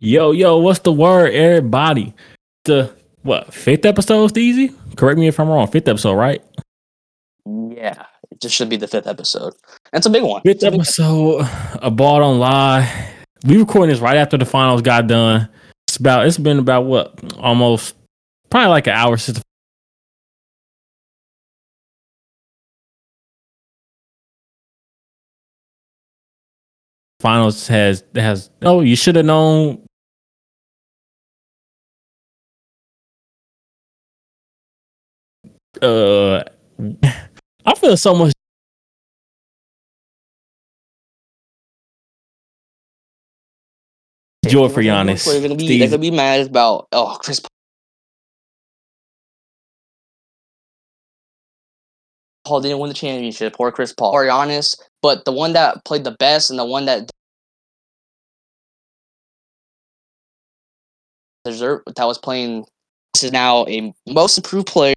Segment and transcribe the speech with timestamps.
[0.00, 2.14] Yo, yo, what's the word, everybody?
[2.64, 4.74] The what fifth episode, Steezy?
[4.96, 5.66] Correct me if I'm wrong.
[5.68, 6.42] Fifth episode, right?
[7.46, 9.54] Yeah, it just should be the fifth episode.
[9.92, 10.42] And it's a big one.
[10.42, 11.46] Fifth It's a big- episode.
[11.82, 13.10] A ball don't lie.
[13.46, 15.48] We recording this right after the finals got done.
[15.88, 16.26] It's about.
[16.26, 17.34] It's been about what?
[17.38, 17.94] Almost
[18.50, 19.38] probably like an hour since.
[19.38, 19.44] The
[27.24, 28.50] finals has has.
[28.60, 29.82] Oh, you should have known.
[35.80, 36.44] Uh,
[37.66, 38.32] I feel so much
[44.46, 45.24] joy for Giannis.
[45.24, 47.40] They're gonna be they're gonna be mad about oh Chris
[52.44, 53.54] Paul didn't win the championship.
[53.54, 54.12] Poor Chris Paul.
[54.12, 57.10] Or Giannis, but the one that played the best and the one that
[61.44, 62.64] deserved that was playing
[63.12, 64.94] this is now a most improved player,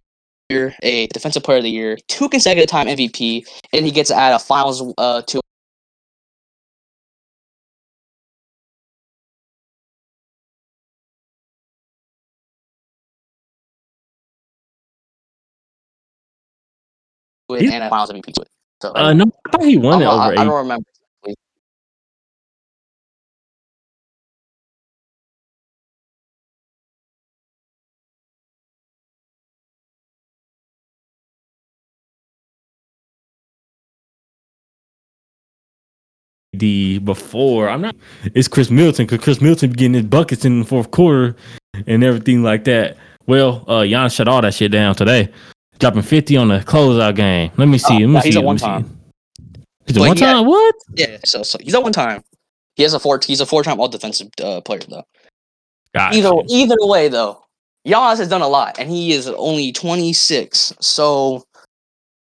[0.50, 4.34] a defensive player of the year, two consecutive time MVP, and he gets to add
[4.34, 5.42] a finals uh to
[17.56, 18.48] it He's- and a finals MVP to it.
[18.82, 20.86] So Uh, no, I thought he won I'm it over I, I don't remember.
[36.54, 37.70] the before.
[37.70, 37.96] I'm not.
[38.34, 41.36] It's Khris Middleton because Khris Middleton getting his buckets in the fourth quarter
[41.86, 42.98] and everything like that.
[43.28, 45.30] Well, uh, Giannis shut all that shit down today,
[45.80, 47.52] dropping 50 on the closeout game.
[47.58, 47.86] Let me see.
[47.94, 48.28] Oh, let me yeah, see.
[48.30, 49.00] he's a let me one-time.
[49.86, 50.34] He's a one yeah.
[50.34, 50.46] time.
[50.46, 50.76] What?
[50.96, 52.24] Yeah, so, so he's at one time.
[52.76, 53.20] He has a four.
[53.26, 55.04] He's a four-time All Defensive uh, player though.
[55.94, 56.18] Gotcha.
[56.18, 57.44] Either either way though,
[57.88, 60.74] Giannis has done a lot, and he is only 26.
[60.80, 61.44] So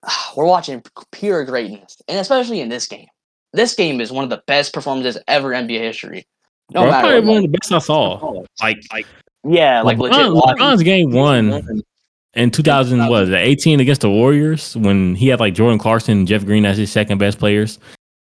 [0.36, 3.08] we're watching pure greatness, and especially in this game.
[3.52, 6.26] This game is one of the best performances ever in NBA history.
[6.72, 7.28] No Bro, matter probably what.
[7.28, 8.42] one of the best I saw.
[8.60, 9.06] Like, like
[9.44, 10.18] Yeah, like legit.
[10.18, 11.82] LeBron, watching- LeBron's game one
[12.36, 16.28] in 2000 was it 18 against the Warriors when he had like Jordan Clarkson and
[16.28, 17.78] Jeff Green as his second best players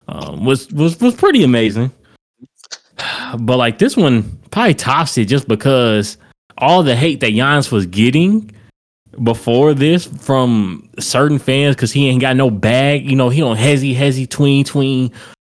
[0.08, 1.90] um, was was was pretty amazing.
[3.38, 6.18] But like this one probably tops it just because
[6.58, 8.50] all the hate that Giannis was getting
[9.22, 13.08] before this from certain fans because he ain't got no bag.
[13.08, 15.10] You know, he don't hezzy hezzy tween tween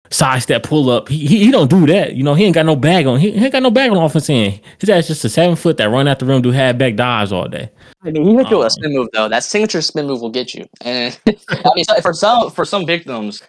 [0.10, 1.10] sidestep pull up.
[1.10, 2.16] He, he he don't do that.
[2.16, 3.20] You know, he ain't got no bag on.
[3.20, 4.62] He, he ain't got no bag on offense end.
[4.80, 7.32] His ass just a seven foot that run out the rim do half back dives
[7.32, 7.70] all day.
[8.04, 9.28] I mean, he hit you with Um, a spin move though.
[9.30, 10.66] That signature spin move will get you.
[10.82, 13.42] And I mean, for some for some victims,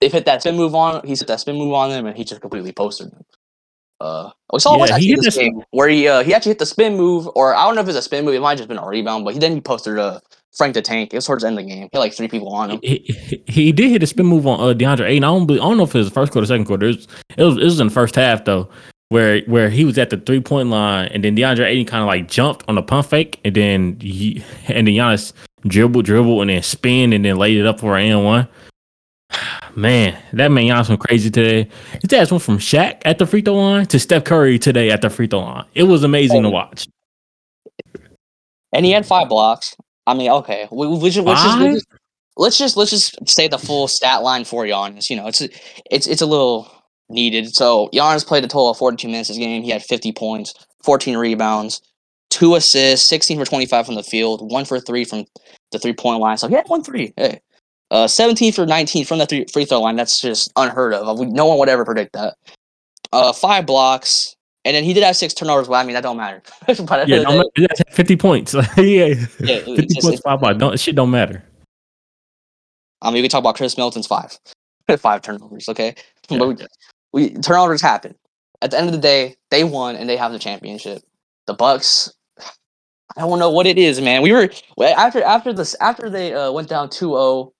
[0.00, 1.06] they've hit that spin move on.
[1.06, 3.24] He's hit that spin move on them, and he just completely posted them.
[3.98, 6.66] Uh, we saw Yeah, once actually this game where he uh, he actually hit the
[6.66, 8.34] spin move, or I don't know if it's a spin move.
[8.34, 10.20] It might have just been a rebound, but he then he posted uh,
[10.56, 11.12] Frank the Tank.
[11.12, 11.82] It was towards the end of the game.
[11.82, 12.80] He had like three people on him.
[12.82, 15.24] He, he, did hit a spin move on uh, DeAndre Ayton.
[15.24, 16.86] I don't, believe- I don't know if it was the first quarter, second quarter.
[16.86, 18.68] It was, it was, it was in the first half though,
[19.10, 22.06] where where he was at the three point line, and then DeAndre Ayton kind of
[22.06, 25.32] like jumped on a pump fake, and then he, and then Giannis
[25.66, 28.48] dribble, dribble, and then spin, and then laid it up for an N one.
[29.74, 31.68] Man, that man Giannis went crazy today.
[32.00, 35.02] His ass went from Shaq at the free throw line to Steph Curry today at
[35.02, 35.66] the free throw line.
[35.74, 36.52] It was amazing to Oh.
[36.52, 36.88] watch.
[38.72, 39.76] and he had five blocks.
[40.06, 41.72] I mean, okay, we, we just, let's, just, Five?
[41.72, 41.86] let's just
[42.36, 45.10] let's just let's just say the full stat line for Giannis.
[45.10, 45.40] You know, it's
[45.90, 46.70] it's it's a little
[47.08, 47.54] needed.
[47.54, 49.62] So Giannis played a total of 42 minutes this game.
[49.62, 51.80] He had 50 points, 14 rebounds,
[52.30, 55.24] two assists, 16 for 25 from the field, one for three from
[55.72, 56.36] the three point line.
[56.36, 57.12] So he had one three.
[57.16, 57.40] Hey.
[57.92, 59.94] Uh, 17 for 19 from the three free throw line.
[59.94, 61.18] That's just unheard of.
[61.20, 62.34] We, no one would ever predict that.
[63.12, 64.35] Uh, five blocks,
[64.66, 65.68] and then he did have six turnovers.
[65.68, 66.42] But I mean, that don't matter.
[66.66, 67.74] But at the end Yeah, of don't, day- matter.
[67.78, 68.52] That's fifty points.
[68.54, 70.58] yeah, Yeah, fifty it's points, five.
[70.58, 71.42] Don't shit don't matter.
[73.02, 74.38] I mean, we can talk about Khris Middleton's five,
[74.98, 75.68] five turnovers.
[75.68, 75.94] Okay,
[76.28, 76.38] Yeah.
[76.38, 76.56] but we,
[77.12, 78.14] we turnovers happen.
[78.62, 81.02] At the end of the day, they won and they have the championship.
[81.46, 82.12] The Bucks,
[83.16, 84.22] I don't know what it is, man.
[84.22, 84.48] We were
[84.82, 87.52] after after this after they uh, went down 2-0,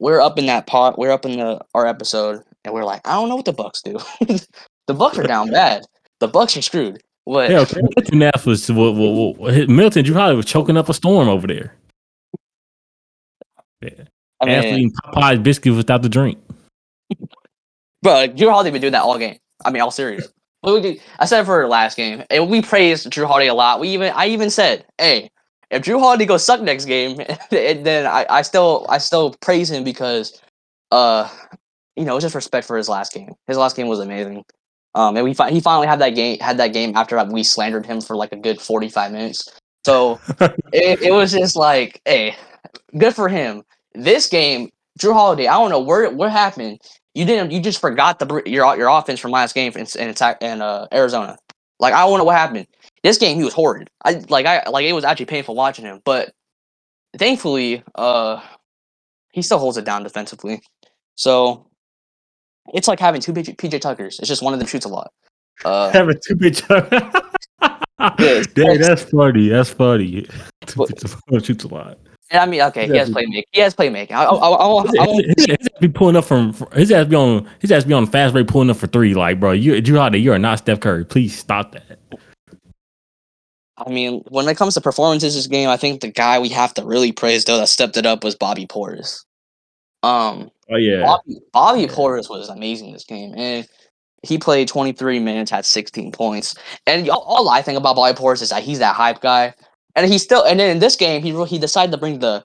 [0.00, 0.98] we're up in that pot.
[0.98, 3.82] We're up in the our episode, and we're like, I don't know what the Bucks
[3.82, 3.98] do.
[4.86, 5.84] the Bucks are down bad.
[6.22, 7.02] The Bucks are screwed.
[7.24, 7.50] What?
[7.50, 7.64] Yeah,
[7.96, 10.04] Milton Nath was what, what, what, Milton.
[10.04, 11.74] You probably was choking up a storm over there.
[13.80, 14.04] Yeah,
[14.40, 16.38] I mean, Athlete Popeye's biscuit without the drink.
[18.02, 19.36] Bro, Jrue Holiday been doing that all game.
[19.64, 20.28] I mean, all serious.
[20.60, 23.80] What we did, I said for last game, and we praised Jrue Holiday a lot.
[23.80, 25.28] We even, I even said, hey,
[25.72, 27.16] if Jrue Holiday goes suck next game,
[27.50, 30.40] then I, I still, I still praise him because,
[30.92, 31.28] uh,
[31.96, 33.34] you know, it's just respect for his last game.
[33.48, 34.44] His last game was amazing.
[34.94, 37.86] Um, and we fi- he finally had that game had that game after we slandered
[37.86, 39.48] him for like a good forty five minutes.
[39.84, 40.20] So
[40.72, 42.36] it, it was just like, hey,
[42.98, 43.62] good for him.
[43.94, 46.80] This game, Jrue Holiday, I don't know where what happened.
[47.14, 47.50] You didn't.
[47.50, 51.36] You just forgot the your your offense from last game in in, in uh, Arizona.
[51.78, 52.66] Like I don't know what happened.
[53.02, 53.90] This game he was horrid.
[54.04, 56.00] I like I like it was actually painful watching him.
[56.04, 56.32] But
[57.18, 58.40] thankfully, uh,
[59.32, 60.60] he still holds it down defensively.
[61.16, 61.66] So
[62.74, 64.18] it's like having two PJ Tuckers.
[64.18, 65.12] It's just one of them shoots a lot.
[65.64, 66.66] Uh, having two PJ.
[66.68, 67.22] Tuckers.
[68.18, 69.48] yeah, Dang, that's funny.
[69.48, 70.26] That's funny.
[71.42, 71.98] shoots a lot.
[72.32, 73.42] And I mean, okay, he has playmaking.
[73.52, 74.12] He has playmaking.
[74.12, 77.70] I, I, I, I, his, his, be pulling up from his ass be on his
[77.70, 79.12] ass be on fast break pulling up for three.
[79.12, 81.04] Like, bro, you Jrue Holiday, you are not Steph Curry.
[81.04, 81.98] Please stop that.
[83.76, 86.72] I mean, when it comes to performances this game, I think the guy we have
[86.74, 89.24] to really praise though that stepped it up was Bobby Portis.
[90.02, 93.68] Um, oh yeah, Bobby, Bobby Portis was amazing this game, and
[94.22, 96.54] he played 23 minutes, had 16 points.
[96.86, 99.54] And all, all I think about Bobby Portis is that he's that hype guy,
[99.96, 100.44] and he still.
[100.44, 102.44] And then in this game, he he decided to bring the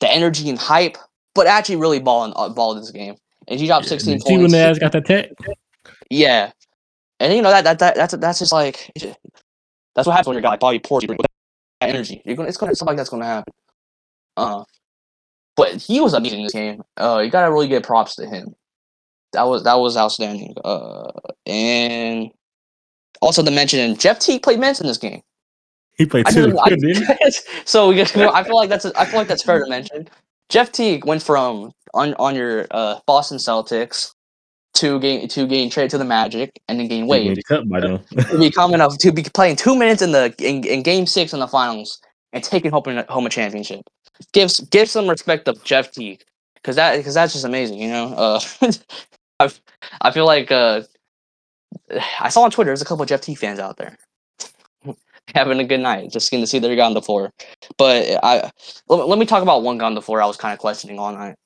[0.00, 0.96] the energy and hype,
[1.34, 3.16] but actually really ball in uh, ball in this game.
[3.48, 4.28] And he dropped 16 yeah, points.
[4.28, 5.30] See when the got that tech.
[6.10, 6.52] Yeah,
[7.20, 8.90] and you know that that, that that's that's just like
[9.94, 11.02] that's what happens when you're like Bobby Portis.
[11.02, 12.22] You bring that energy.
[12.24, 13.52] You're gonna it's gonna something like that's gonna happen.
[14.36, 14.64] Uh,
[15.56, 16.82] but he was amazing in this game.
[16.96, 18.54] Uh, you gotta really give props to him.
[19.32, 20.54] That was that was outstanding.
[20.64, 21.10] Uh,
[21.46, 22.30] and
[23.20, 25.22] also to mention, Jeff Teague played minutes in this game.
[25.96, 26.58] He played two.
[26.58, 27.30] I,
[27.64, 28.04] so I
[28.44, 30.08] feel like that's I feel like that's fair to mention.
[30.48, 34.12] Jeff Teague went from on on your uh, Boston Celtics
[34.74, 37.38] to gain to gain trade to the Magic and then gain weight.
[37.46, 38.00] Cut by them.
[38.30, 41.32] to be coming up to be playing two minutes in the in, in Game Six
[41.32, 42.00] in the finals
[42.32, 43.82] and taking home a championship.
[44.32, 46.22] Gives give some respect to Jeff Teague
[46.54, 47.78] because that because that's just amazing.
[47.78, 48.40] You know, uh,
[49.40, 49.50] I
[50.00, 50.82] I feel like uh,
[52.20, 53.96] I saw on Twitter there's a couple Jeff Teague fans out there
[55.34, 57.30] having a good night, just getting to see their guy on the floor.
[57.78, 58.50] But I
[58.88, 60.98] let, let me talk about one guy on the floor I was kind of questioning
[60.98, 61.36] all night,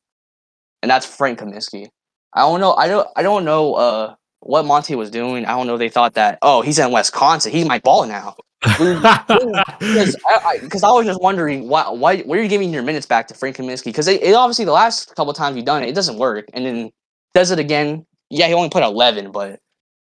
[0.82, 1.88] and that's Frank Kaminsky.
[2.34, 2.74] I don't know.
[2.74, 3.08] I don't.
[3.16, 5.46] I don't know uh, what Monty was doing.
[5.46, 5.78] I don't know.
[5.78, 7.52] They thought that oh, he's in Wisconsin.
[7.52, 8.36] He might ball now.
[8.66, 13.06] Because I, I, I, was just wondering why, why, where are you giving your minutes
[13.06, 13.86] back to Frank Kaminsky?
[13.86, 16.66] Because it, it, obviously the last couple times you've done it, it doesn't work, and
[16.66, 16.90] then
[17.34, 18.04] does it again.
[18.30, 19.60] Yeah, he only put eleven, but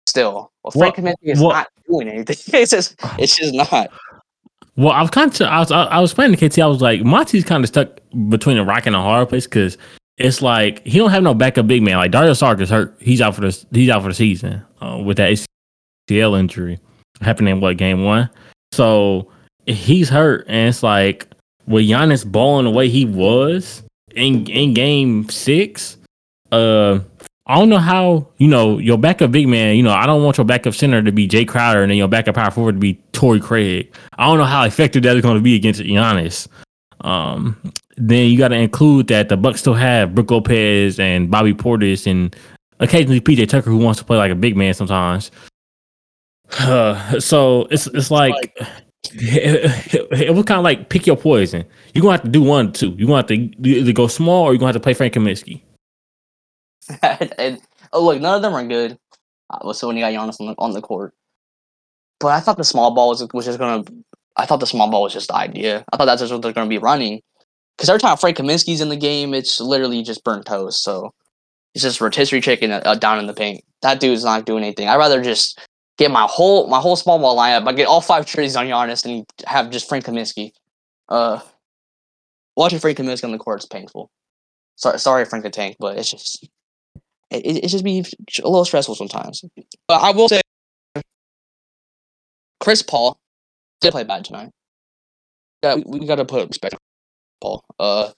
[0.05, 2.37] still, well, Frank Kaminsky is not doing anything.
[2.59, 3.91] it's just, it's just not.
[4.77, 6.59] Well, I was kind of, I was, I was playing the KT.
[6.59, 7.99] I was like, Monty's kind of stuck
[8.29, 9.77] between a rock and a hard place because
[10.17, 11.97] it's like he don't have no backup big man.
[11.97, 12.95] Like Dario Saric is hurt.
[12.99, 15.37] He's out for the he's out for the season uh, with that
[16.09, 16.79] ACL injury
[17.21, 18.29] happening in what game one.
[18.71, 19.31] So
[19.65, 21.27] he's hurt, and it's like
[21.67, 23.83] with Giannis balling the way he was
[24.15, 25.97] in in game six.
[26.51, 26.99] Uh,
[27.47, 29.75] I don't know how you know your backup big man.
[29.75, 32.07] You know, I don't want your backup center to be Jae Crowder and then your
[32.07, 33.93] backup power forward to be Torrey Craig.
[34.17, 36.47] I don't know how effective that is going to be against Giannis.
[37.01, 37.59] Um,
[37.97, 42.09] then you got to include that the Bucks still have Brook Lopez and Bobby Portis
[42.09, 42.35] and
[42.79, 45.31] occasionally PJ Tucker who wants to play like a big man sometimes.
[46.61, 51.65] Uh, so it's it's like it, it, it was kind of like pick your poison.
[51.93, 52.95] You're gonna have to do one or two.
[52.97, 53.35] You're gonna have to
[53.67, 55.61] either go small or you're gonna have to play Frank Kaminsky.
[57.37, 57.61] and
[57.93, 58.97] oh look, none of them are good.
[59.49, 61.13] Uh, so when you got Giannis on the, on the court,
[62.19, 63.83] but I thought the small ball was was just gonna.
[64.37, 65.83] I thought the small ball was just the idea.
[65.91, 67.21] I thought that's just what they're gonna be running.
[67.77, 70.83] Because every time Frank Kaminsky's in the game, it's literally just burnt toast.
[70.83, 71.13] So
[71.73, 73.63] it's just rotisserie chicken uh, down in the paint.
[73.81, 74.87] That dude's not doing anything.
[74.87, 75.59] I'd rather just
[76.01, 77.67] get my whole my whole small ball lineup.
[77.67, 80.51] I get all five trees on Giannis and have just Frank Kaminsky.
[81.07, 81.39] Uh,
[82.55, 84.09] watching Frank Kaminsky on the court is painful.
[84.77, 86.49] Sorry, sorry, Frank the Tank, but it's just
[87.29, 89.43] it, it just be a little stressful sometimes.
[89.87, 90.41] But I will say,
[92.59, 93.19] Chris Paul
[93.79, 94.49] did play bad tonight.
[95.61, 96.75] Yeah, we, we got to put respect.
[97.41, 97.63] Paul.
[97.79, 98.09] Uh,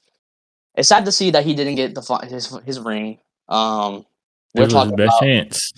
[0.75, 3.19] it's sad to see that he didn't get the his his ring.
[3.49, 4.05] Um,
[4.55, 5.73] we're talking best about, chance.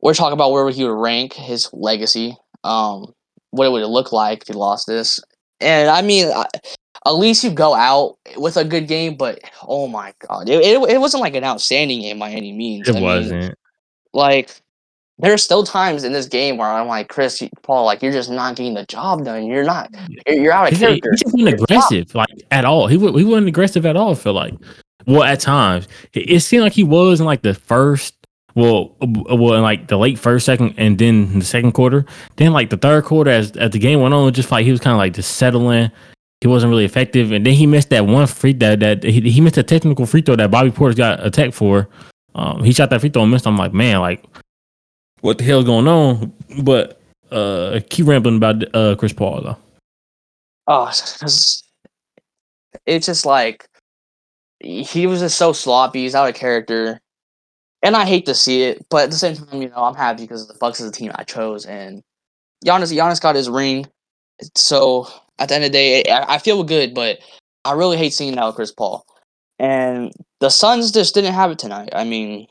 [0.00, 2.36] We're talking about where he would rank his legacy.
[2.64, 3.14] Um,
[3.50, 5.20] what it would look like if he lost this.
[5.60, 6.46] And I mean, I,
[7.06, 9.16] at least you go out with a good game.
[9.16, 12.88] But oh my god, it, it, it wasn't like an outstanding game by any means.
[12.88, 13.42] It I wasn't.
[13.42, 13.54] Mean,
[14.12, 14.60] like
[15.18, 18.30] there are still times in this game where I'm like, Chris Paul, like you're just
[18.30, 19.46] not getting the job done.
[19.46, 19.94] You're not.
[20.08, 21.10] You're, you're out of he's, character.
[21.12, 22.86] He just wasn't aggressive, like at all.
[22.86, 24.12] He he wasn't aggressive at all.
[24.12, 24.54] I feel like.
[25.06, 28.15] Well, at times it, seemed like he was in like the first.
[28.56, 32.06] Well, well, in like the late first, second, and then the second quarter.
[32.36, 34.80] Then like the third quarter, as as the game went on, just like he was
[34.80, 35.90] kind of like just settling.
[36.40, 39.42] He wasn't really effective, and then he missed that one free that that he, he
[39.42, 41.86] missed a technical free throw that Bobby Portis got attacked for.
[42.34, 43.46] Um, he shot that free throw and missed.
[43.46, 44.24] I'm like, man, like
[45.20, 46.32] what the hell's going on.
[46.62, 46.98] But
[47.30, 49.56] uh, keep rambling about uh Chris Paul though.
[50.66, 50.86] Oh,
[52.86, 53.68] it's just like
[54.60, 56.04] he was just so sloppy.
[56.04, 57.02] He's out of character,
[57.86, 58.84] and I hate to see it.
[58.90, 61.12] But at the same time, you know, I'm happy because the Bucks is the team
[61.14, 62.02] I chose, and
[62.64, 63.86] Giannis Giannis got his ring.
[64.56, 65.06] So
[65.38, 67.20] at the end of the day, I, I feel good, but
[67.64, 69.06] I really hate seeing with Chris Paul.
[69.60, 71.90] And the Suns just didn't have it tonight.
[71.94, 72.48] I mean,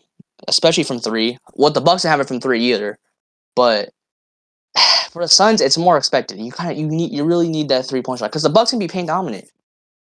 [0.48, 1.34] especially from three.
[1.54, 2.98] What well, the Bucks didn't have it from three either.
[3.58, 3.90] But
[5.12, 6.40] for the Suns, it's more expected.
[6.40, 8.70] You kind of you need you really need that three point shot because the Bucks
[8.70, 9.52] can be paint dominant.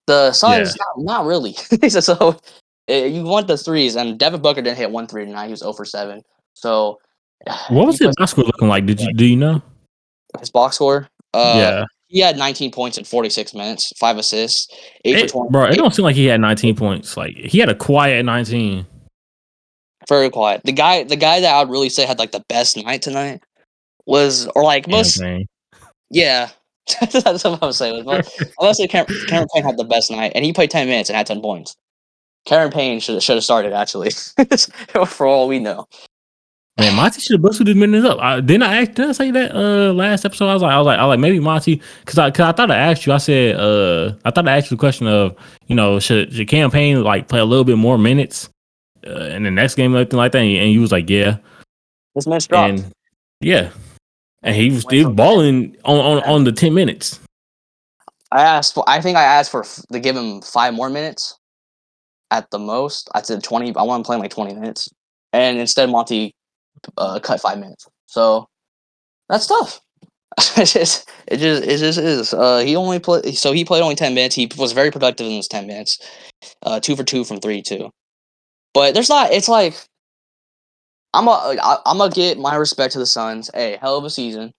[0.07, 0.85] The Suns, yeah.
[0.95, 1.53] not, not really.
[1.89, 2.39] so
[2.87, 5.45] eh, you want the threes, and Devin Booker didn't hit one three tonight.
[5.45, 6.21] He was zero for seven.
[6.53, 6.99] So
[7.69, 8.85] what was his box score looking like?
[8.85, 9.61] Did you do you know
[10.39, 11.07] his box score?
[11.33, 14.67] Uh, yeah, he had 19 points in 46 minutes, five assists,
[15.03, 15.51] eight it, for 20.
[15.51, 17.17] Bro, it don't seem like he had 19 points.
[17.17, 18.85] Like he had a quiet 19.
[20.07, 20.61] Very quiet.
[20.63, 23.43] The guy, the guy that I would really say had like the best night tonight
[24.05, 25.21] was, or like most,
[26.11, 26.49] yeah,
[27.01, 28.05] that's what I was saying.
[28.59, 31.25] Unless Cameron, Cameron Payne had the best night, and he played 10 minutes and had
[31.25, 31.75] 10 points.
[32.45, 34.11] Cameron Payne should should have started actually,
[35.07, 35.87] for all we know.
[36.77, 38.19] Man, Monty should have busted his minutes up.
[38.19, 40.47] I, didn't I ask, did I say that uh last episode?
[40.47, 42.51] I was like, I was like, I was like, maybe Monty, because I, cause I
[42.51, 43.13] thought I asked you.
[43.13, 45.35] I said, uh, I thought I asked you the question of,
[45.67, 48.49] you know, should should Cam Payne like play a little bit more minutes
[49.07, 50.39] uh, in the next game, or anything like that?
[50.39, 51.37] And, and you was like, yeah.
[52.13, 52.69] This man's dropped.
[52.69, 52.91] And,
[53.39, 53.69] yeah,
[54.43, 57.21] and he was still balling on, on on the ten minutes.
[58.33, 58.83] I asked for.
[58.85, 61.37] I think I asked for to give him five more minutes
[62.32, 63.10] at the most.
[63.13, 63.75] I said twenty.
[63.75, 64.89] I want to play like twenty minutes,
[65.34, 66.34] and instead Monty
[66.98, 67.88] uh, cut five minutes.
[68.08, 68.48] So
[69.29, 69.82] that's tough.
[70.58, 72.34] it just it just it just is.
[72.34, 74.36] Uh, he only played so he played only ten minutes.
[74.36, 76.00] He was very productive in those ten minutes.
[76.63, 77.89] Uh, two for two from three two.
[78.74, 79.32] But there's not.
[79.32, 79.75] It's like
[81.13, 83.50] I'm a I'm gonna get my respect to the Suns.
[83.53, 84.51] Hey, hell of a season.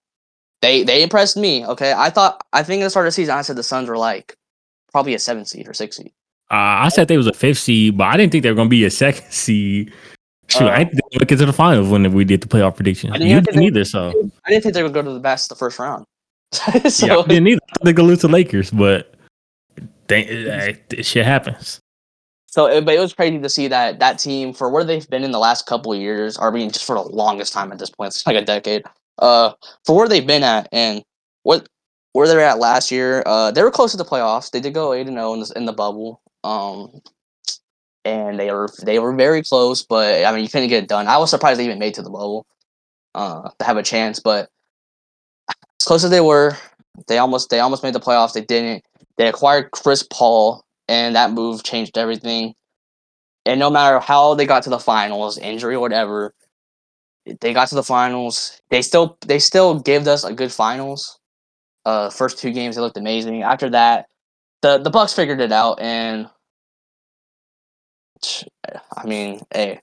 [0.63, 1.67] They they impressed me.
[1.67, 3.89] Okay, I thought I think at the start of the season I said the Suns
[3.89, 4.35] were like
[4.91, 6.13] probably a seven seed or six seed.
[6.51, 8.69] Uh, I said they was a fifth seed, but I didn't think they were gonna
[8.69, 9.93] be a second seed.
[10.49, 13.11] Shoot, uh, I didn't make it to the finals when we did the playoff prediction.
[13.11, 14.11] I didn't, you didn't either, so
[14.45, 16.05] I didn't think they would go to the best the first round.
[16.53, 17.61] so, yeah, I didn't either.
[17.83, 19.15] They go lose to Lakers, but
[20.07, 21.81] they, uh, shit happens.
[22.47, 25.25] So, it, but it was crazy to see that that team for where they've been
[25.25, 27.79] in the last couple of years, or I mean, just for the longest time at
[27.79, 28.85] this point, it's like a decade.
[29.19, 29.53] Uh,
[29.85, 31.03] for where they've been at and
[31.43, 31.69] what
[32.13, 34.51] where they're at last year, uh, they were close to the playoffs.
[34.51, 36.23] They did go eight and zero in the bubble.
[36.47, 37.03] Um,
[38.05, 41.09] and they were they were very close, but I mean you couldn't get it done.
[41.09, 42.47] I was surprised they even made to the bubble
[43.17, 44.49] uh, to have a chance, but
[45.81, 46.57] as close as they were,
[47.09, 48.33] they almost they almost made the playoffs.
[48.33, 48.85] They didn't.
[49.19, 52.55] They acquired Chris Paul, and that move changed everything.
[53.45, 56.33] And no matter how they got to the finals, injury or whatever,
[57.41, 58.61] they got to the finals.
[58.71, 61.19] They still they still gave us a good finals.
[61.85, 63.43] Uh, first two games they looked amazing.
[63.43, 64.07] After that,
[64.63, 66.29] the the Bucks figured it out, and
[68.97, 69.81] I mean, hey,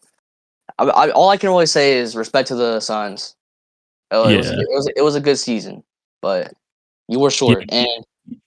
[0.78, 3.36] I, I, all I can really say is respect to the Suns.
[4.12, 4.38] It, yeah.
[4.38, 5.84] was, it was it was a good season,
[6.22, 6.54] but
[7.08, 7.66] you were short.
[7.72, 7.86] Yeah.
[7.86, 8.38] And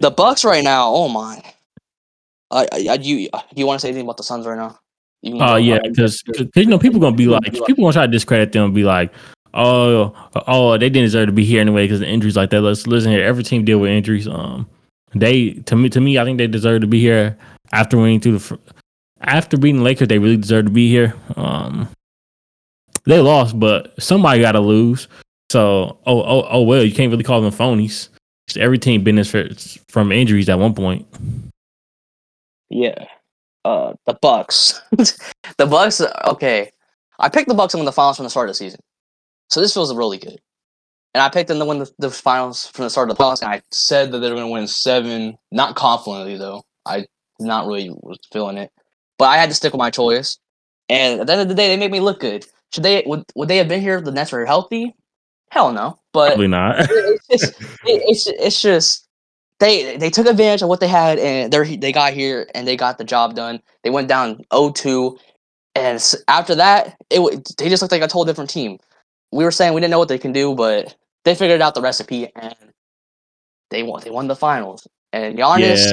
[0.00, 1.42] the Bucks right now, oh my,
[2.50, 2.66] uh,
[3.00, 4.78] you you want to say anything about the Suns right now?
[5.24, 6.22] Oh uh, yeah, because
[6.56, 9.12] you know people gonna be like people gonna try to discredit them and be like,
[9.54, 10.14] oh
[10.46, 12.60] oh they didn't deserve to be here anyway because the injuries like that.
[12.60, 13.24] Let's listen here.
[13.24, 14.26] Every team deal with injuries.
[14.26, 14.68] Um,
[15.14, 17.36] they to me to me I think they deserve to be here
[17.72, 18.58] after winning through the
[19.22, 21.14] after beating Lakers, they really deserve to be here.
[21.36, 21.88] Um,
[23.04, 25.08] they lost, but somebody got to lose.
[25.50, 28.08] So, oh, oh, oh, well, you can't really call them phonies.
[28.56, 29.22] Every team been
[29.88, 31.06] from injuries at one point.
[32.68, 33.06] Yeah,
[33.64, 34.80] uh, the Bucks.
[34.90, 36.02] the Bucks.
[36.26, 36.70] Okay,
[37.18, 38.80] I picked the Bucks win the finals from the start of the season,
[39.48, 40.38] so this feels really good.
[41.14, 43.42] And I picked them to win the, the finals from the start of the playoffs,
[43.42, 45.36] and I said that they were going to win seven.
[45.50, 46.62] Not confidently though.
[46.86, 47.06] I
[47.38, 48.70] not really was feeling it.
[49.22, 50.36] But I had to stick with my choice.
[50.88, 52.44] And at the end of the day, they make me look good.
[52.72, 54.96] Should they would would they have been here if the Nets were healthy?
[55.48, 56.00] Hell no.
[56.12, 56.74] But probably not.
[56.80, 59.06] it's just it, it's it's just
[59.60, 62.76] they they took advantage of what they had and they they got here and they
[62.76, 63.62] got the job done.
[63.84, 65.16] They went down 0-2
[65.76, 68.76] and after that, it they just looked like a total different team.
[69.30, 71.80] We were saying we didn't know what they can do, but they figured out the
[71.80, 72.56] recipe and
[73.70, 74.02] they won.
[74.02, 74.88] They won the finals.
[75.12, 75.92] And Giannis,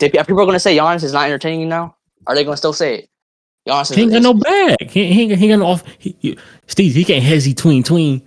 [0.00, 0.22] yeah.
[0.22, 1.96] people are going to say Giannis is not entertaining now.
[2.26, 3.08] Are they gonna still say it?
[3.68, 4.90] Giannis he ain't got no bag.
[4.90, 5.84] He, he, he got no off.
[5.98, 8.22] He, he, Steve, he can't hezzy tween tween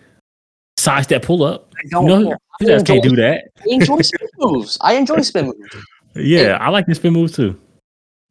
[0.77, 1.73] size that pull up.
[1.77, 2.07] I don't.
[2.07, 3.49] You know, he just can't do that.
[3.59, 4.77] I enjoy spin moves.
[4.81, 5.59] I enjoy spin moves.
[6.17, 7.59] Yeah, and, I like the spin moves too.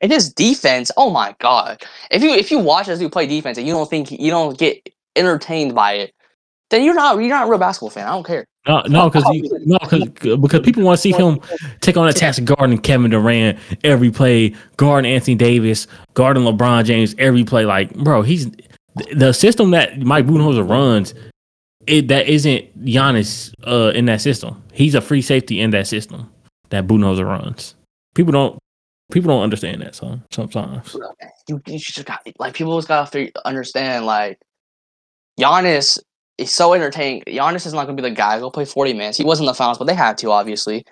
[0.00, 1.82] And his defense, oh my god!
[2.10, 4.56] If you if you watch us do play defense and you don't think you don't
[4.58, 6.14] get entertained by it,
[6.70, 8.06] then you're not you're not a real basketball fan.
[8.06, 8.46] I don't care.
[8.66, 9.24] No, no, because
[9.66, 11.38] no, because because people want to see him
[11.80, 17.14] take on a task guarding Kevin Durant every play, guarding Anthony Davis, guarding LeBron James
[17.18, 17.66] every play.
[17.66, 18.50] Like, bro, he's
[19.12, 21.14] the system that Mike Budenholzer runs.
[21.86, 24.62] It that isn't Giannis uh, in that system.
[24.72, 26.32] He's a free safety in that system
[26.70, 27.74] that Budenholzer runs.
[28.14, 28.58] People don't
[29.12, 29.94] people don't understand that.
[29.94, 30.96] So sometimes
[31.48, 34.40] You, you just got like people just gotta understand like
[35.38, 35.98] Giannis
[36.38, 37.22] is so entertaining.
[37.26, 39.18] Giannis is not gonna be the guy who'll play 40 minutes.
[39.18, 40.84] He was in the finals, but they had to obviously.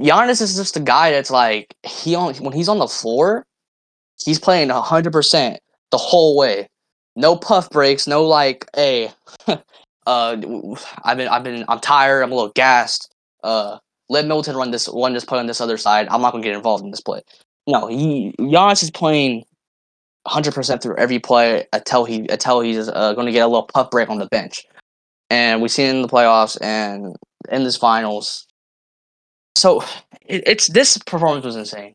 [0.00, 3.46] Giannis is just a guy that's like he on when he's on the floor,
[4.24, 6.68] he's playing hundred percent the whole way.
[7.16, 9.12] No puff breaks, no like, hey,
[9.46, 9.60] uh,
[10.06, 10.40] I've
[11.16, 13.14] been, I've been, I'm tired, I'm a little gassed.
[13.44, 13.78] Uh,
[14.08, 16.08] let Middleton run this one, just play on this other side.
[16.10, 17.22] I'm not gonna get involved in this play.
[17.68, 19.44] No, he Giannis is playing
[20.24, 23.64] 100 percent through every play until he until he's uh, going to get a little
[23.66, 24.64] puff break on the bench,
[25.30, 27.14] and we've seen in the playoffs and
[27.50, 28.46] in this finals.
[29.56, 29.82] So
[30.22, 31.94] it, it's this performance was insane.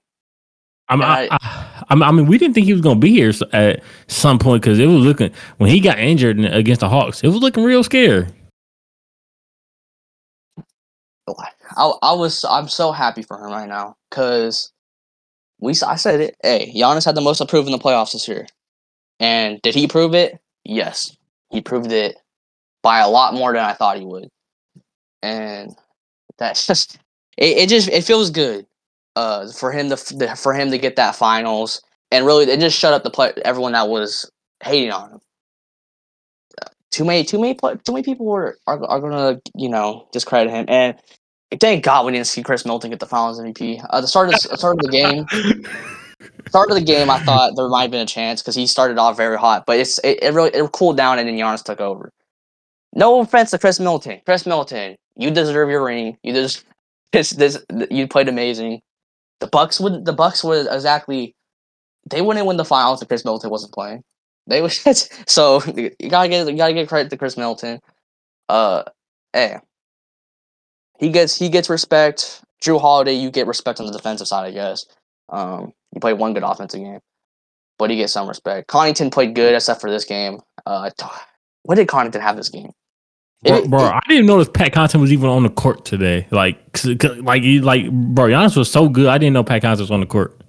[0.89, 1.38] I'm, I, I,
[1.89, 4.63] I, I mean, we didn't think he was going to be here at some point
[4.63, 7.24] because it was looking when he got injured against the Hawks.
[7.24, 8.27] It was looking real scary.
[11.77, 14.71] I, I was I'm so happy for him right now because
[15.59, 16.35] we I said it.
[16.43, 18.47] Hey, Giannis had the most approved in the playoffs this year,
[19.19, 20.39] and did he prove it?
[20.65, 21.15] Yes,
[21.51, 22.17] he proved it
[22.83, 24.29] by a lot more than I thought he would,
[25.23, 25.75] and
[26.37, 26.99] that's just
[27.37, 27.57] it.
[27.57, 28.65] it just it feels good
[29.15, 29.97] uh, for him to
[30.35, 33.73] for him to get that finals, and really it just shut up the play everyone
[33.73, 34.29] that was
[34.63, 35.19] hating on him.
[36.91, 40.65] Too many, too many, too many people were are, are gonna you know discredit him,
[40.69, 40.95] and
[41.57, 43.85] thank God we didn't see Khris Middleton get the Finals MVP.
[43.89, 45.25] Uh, the start of the start of the game,
[46.47, 48.97] start of the game, I thought there might have been a chance because he started
[48.97, 51.81] off very hot, but it's it, it really it cooled down and then Giannis took
[51.81, 52.11] over.
[52.93, 56.17] No offense to Khris Middleton, Khris Middleton, you deserve your ring.
[56.23, 56.65] You just
[57.12, 58.81] this this you played amazing.
[59.39, 61.35] The Bucks would the Bucks would exactly
[62.09, 64.03] they wouldn't win the finals if Khris Middleton wasn't playing.
[64.47, 64.71] They would
[65.27, 67.79] so you gotta get you gotta get credit to Khris Middleton.
[68.47, 68.83] Uh,
[69.33, 69.57] hey,
[70.99, 72.41] he gets he gets respect.
[72.62, 74.85] Jrue Holiday, you get respect on the defensive side, I guess.
[75.29, 76.99] Um, he played one good offensive game,
[77.77, 78.69] but he gets some respect.
[78.69, 80.39] Connaughton played good, except for this game.
[80.65, 80.89] Uh,
[81.63, 82.71] what did Connaughton have this game?
[83.43, 86.27] Bro, it, bro it, I didn't notice Pat Connaughton was even on the court today.
[86.31, 89.07] Like, like, like, bro, Giannis was so good.
[89.07, 90.41] I didn't know Pat Connaughton was on the court.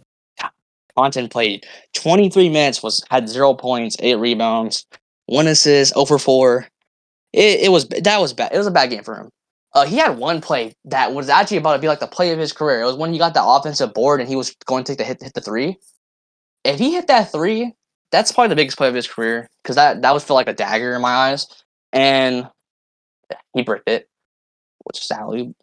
[0.96, 4.86] Connaughton played 23 minutes, was had zero points, eight rebounds,
[5.26, 6.66] one assist, over four.
[7.32, 8.52] It, it was that was bad.
[8.52, 9.30] It was a bad game for him.
[9.72, 12.38] Uh, he had one play that was actually about to be like the play of
[12.38, 12.80] his career.
[12.80, 15.04] It was when he got the offensive board and he was going to take the
[15.04, 15.76] hit, hit the three.
[16.64, 17.72] If he hit that three,
[18.10, 20.52] that's probably the biggest play of his career because that that would feel like a
[20.52, 21.46] dagger in my eyes.
[21.92, 22.48] And
[23.54, 24.08] he bricked it,
[24.84, 25.54] which is sadly.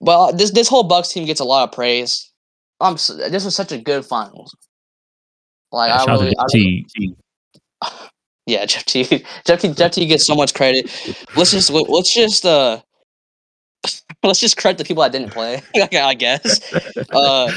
[0.00, 2.32] But this this whole Bucks team gets a lot of praise.
[2.80, 4.54] Um, this was such a good finals.
[5.70, 6.86] Like yeah, I really, I really
[8.46, 9.04] yeah, Jeff T.
[9.46, 9.72] Jeff T.
[9.72, 10.06] Jeff T.
[10.06, 10.90] gets so much credit.
[11.36, 12.80] Let's just let's just uh
[14.24, 15.62] let's just credit the people that didn't play.
[15.92, 16.60] I guess.
[17.12, 17.52] Uh,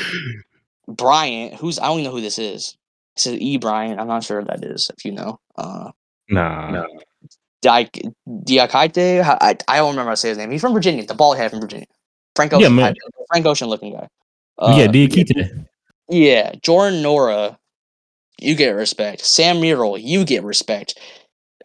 [0.87, 2.77] Bryant, who's I don't even know who this is.
[3.15, 3.57] This is E.
[3.57, 3.99] Bryant.
[3.99, 4.89] I'm not sure if that is.
[4.95, 5.39] If you know.
[5.57, 5.91] Uh,
[6.29, 6.69] nah.
[6.71, 6.87] No.
[7.63, 9.23] Diakite.
[9.23, 10.51] I, I don't remember how to say his name.
[10.51, 11.05] He's from Virginia.
[11.05, 11.85] The ball head from Virginia.
[12.35, 12.77] Frank Ocean.
[12.77, 12.93] Yeah,
[13.29, 14.07] Frank Ocean looking guy.
[14.57, 15.65] Uh, yeah, Diakite.
[16.09, 17.57] Yeah, Jordan Nwora.
[18.39, 19.23] You get respect.
[19.23, 19.97] Sam Merrill.
[19.97, 20.97] You get respect.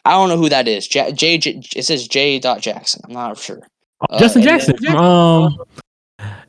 [0.05, 0.87] I don't know who that is.
[0.87, 1.11] J.
[1.11, 2.39] J, J it says J.
[2.39, 3.01] Jackson.
[3.05, 3.67] I'm not sure.
[4.01, 4.75] Uh, Justin Jackson.
[4.95, 5.57] um,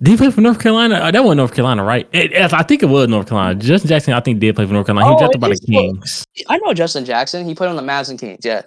[0.02, 0.96] did he play for North Carolina?
[0.96, 2.08] Uh, that wasn't North Carolina, right?
[2.12, 3.58] It, it, I think it was North Carolina.
[3.58, 5.08] Justin Jackson, I think, did play for North Carolina.
[5.08, 6.24] He was oh, drafted by the Kings.
[6.48, 7.46] I know Justin Jackson.
[7.46, 8.44] He played on the Mavs and Kings.
[8.44, 8.62] Yeah,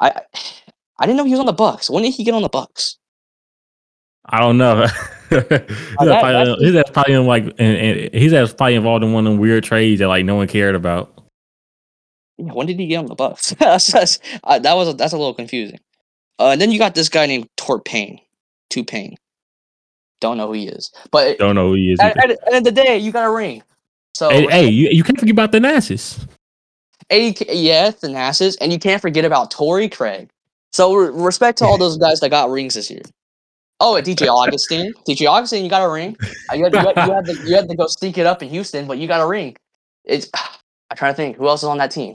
[0.00, 0.20] I
[0.98, 1.90] I didn't know he was on the Bucks.
[1.90, 2.98] When did he get on the Bucks?
[4.28, 4.86] I don't know.
[5.30, 9.26] he's, uh, that, probably, he's probably in like, and, and he's probably involved in one
[9.26, 11.12] of them weird trades that like no one cared about.
[12.38, 13.50] Yeah, when did he get on the Bucks?
[13.58, 15.78] that's, that's, uh, that was a, that's a little confusing.
[16.38, 18.20] Uh, and then you got this guy named Tort Payne.
[18.70, 19.16] To Payne.
[20.20, 22.00] Don't know who he is, but don't know who he is.
[22.00, 23.62] At, at, at the end of the day, you got a ring.
[24.14, 26.26] So hey, hey you, you can't forget about the Nasses.
[27.08, 30.28] Hey, yeah, the Nasses, and you can't forget about Torrey Craig.
[30.72, 33.02] So respect to all those guys that got rings this year.
[33.78, 36.16] Oh, DJ Augustin, DJ Augustin, you got a ring.
[36.50, 38.42] Uh, you had, you, had, you, had to, you had to go sneak it up
[38.42, 39.56] in Houston, but you got a ring.
[40.04, 40.30] It's
[40.90, 42.14] I'm trying to think who else is on that team.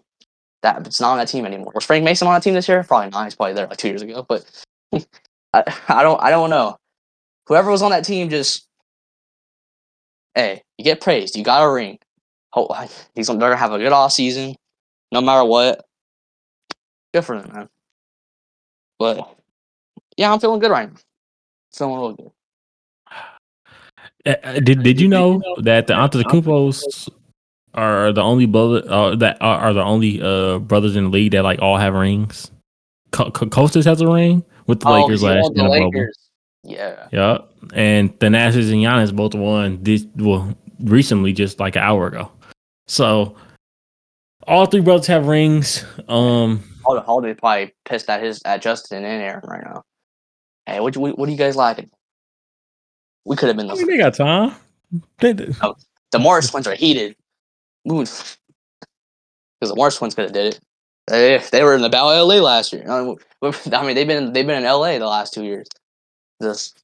[0.63, 1.71] That it's not on that team anymore.
[1.73, 2.83] Was Frank Mason on that team this year?
[2.83, 3.25] Probably not.
[3.25, 4.25] He's probably there like two years ago.
[4.27, 4.45] But
[5.53, 6.77] I, I don't I don't know.
[7.47, 8.67] Whoever was on that team just
[10.35, 11.35] hey, you get praised.
[11.35, 11.99] You got a ring.
[12.53, 12.71] Hope
[13.15, 14.55] he's they're gonna have a good off season,
[15.11, 15.85] no matter what.
[17.13, 17.69] Good for them, man.
[18.99, 19.35] But
[20.17, 20.99] yeah, I'm feeling good right now.
[21.73, 22.31] Feeling real good.
[24.25, 27.09] Uh, did Did you know that the Antetokounmpos
[27.73, 31.31] are the only brother uh, that are, are the only uh, brothers in the league
[31.31, 32.51] that like all have rings?
[33.11, 35.65] Co- Co- Kostas has a ring with the Oh, Lakers last the year.
[35.65, 35.89] in the bubble.
[35.91, 36.17] Lakers.
[36.63, 37.07] Yeah.
[37.11, 37.37] Yeah,
[37.73, 42.31] and the Nash's and Giannis both won this well recently, just like an hour ago.
[42.87, 43.35] So
[44.47, 45.83] all three brothers have rings.
[46.07, 49.83] Um, Holiday, Holiday probably pissed at his at Justin and Aaron right now.
[50.67, 51.89] Hey, what what, what are you guys lacking?
[53.25, 54.55] We could have been I the mean, they got time.
[55.19, 55.53] They, they-
[56.11, 57.15] the Morris twins are heated.
[57.85, 58.37] Because
[59.61, 60.59] the Morris twins could have did it.
[61.11, 62.89] They, they were in the Battle of LA last year.
[62.89, 63.17] I mean,
[63.95, 65.67] they've been they've been in LA the last two years.
[66.41, 66.81] Just,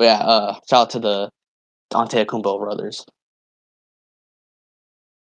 [0.00, 0.18] yeah.
[0.18, 1.30] Uh, shout out to the
[1.92, 3.06] Antetokounmpo brothers.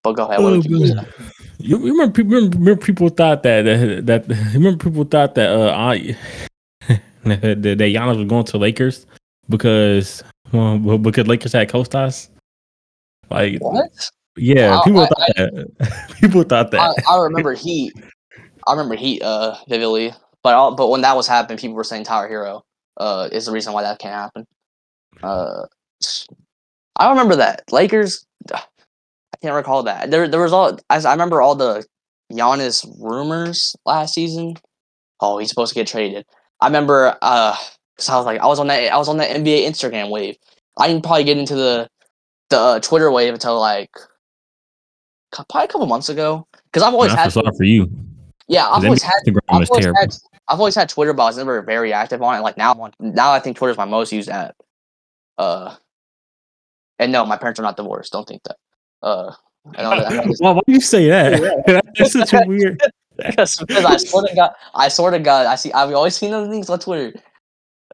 [0.02, 0.42] But go ahead.
[0.42, 0.96] What Oh, you.
[1.58, 5.72] You remember people remember, remember people thought that that, that remember people thought that uh
[5.74, 6.16] I,
[7.24, 9.06] that, that Giannis was going to Lakers
[9.48, 12.28] because well well, because Lakers had Kostas.
[13.30, 14.10] Like What?
[14.36, 16.14] Yeah, I- people I- thought that.
[16.20, 17.04] people thought I, that.
[17.08, 17.92] I remember Heat.
[18.66, 22.04] I remember Heat uh vividly, but all, but when that was happening, people were saying
[22.04, 22.62] Tyler Herro
[22.98, 24.46] uh is the reason why that can't happen.
[25.22, 25.66] Uh,
[26.96, 28.24] I remember that Lakers.
[28.54, 28.62] I
[29.42, 30.10] can't recall that.
[30.10, 31.84] There there was all I, I remember all the
[32.32, 34.54] Giannis rumors last season.
[35.20, 36.24] Oh, he's supposed to get traded.
[36.60, 37.56] I remember uh
[37.96, 40.36] because I was like I was on that I was on that NBA Instagram wave.
[40.78, 41.88] I didn't probably get into the
[42.50, 43.90] the uh, Twitter wave until like
[45.32, 47.90] probably a couple months ago because I've always Man, had feel for you.
[48.48, 50.14] yeah I've 'cause always had Instagram I've always had
[50.48, 52.40] I've always had Twitter, but I was never very active on it.
[52.42, 54.56] Like now, I'm on, now I think Twitter's my most used app.
[55.38, 55.76] Uh,
[56.98, 58.12] and no, my parents are not divorced.
[58.12, 58.56] Don't think that.
[59.02, 59.32] Uh,
[59.76, 61.82] I know that, I know this- Why, why do you say that?
[61.96, 62.82] That's such a weird.
[63.16, 66.32] because, because I sort of got, I sort of got, I see, I've always seen
[66.32, 67.18] those things on Twitter.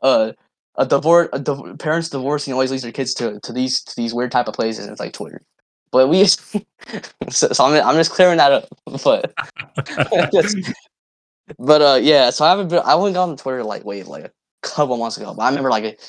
[0.03, 0.33] Uh,
[0.77, 4.15] a divorce, a div- parents divorcing always leads their kids to to these to these
[4.15, 4.85] weird type of places.
[4.85, 5.43] And it's like Twitter,
[5.91, 8.69] but we, so, so I'm I'm just clearing that up.
[9.05, 9.33] But
[11.59, 12.31] but uh, yeah.
[12.31, 14.31] So I haven't been, I got on Twitter like wave like a
[14.63, 15.35] couple months ago.
[15.35, 16.01] But I remember like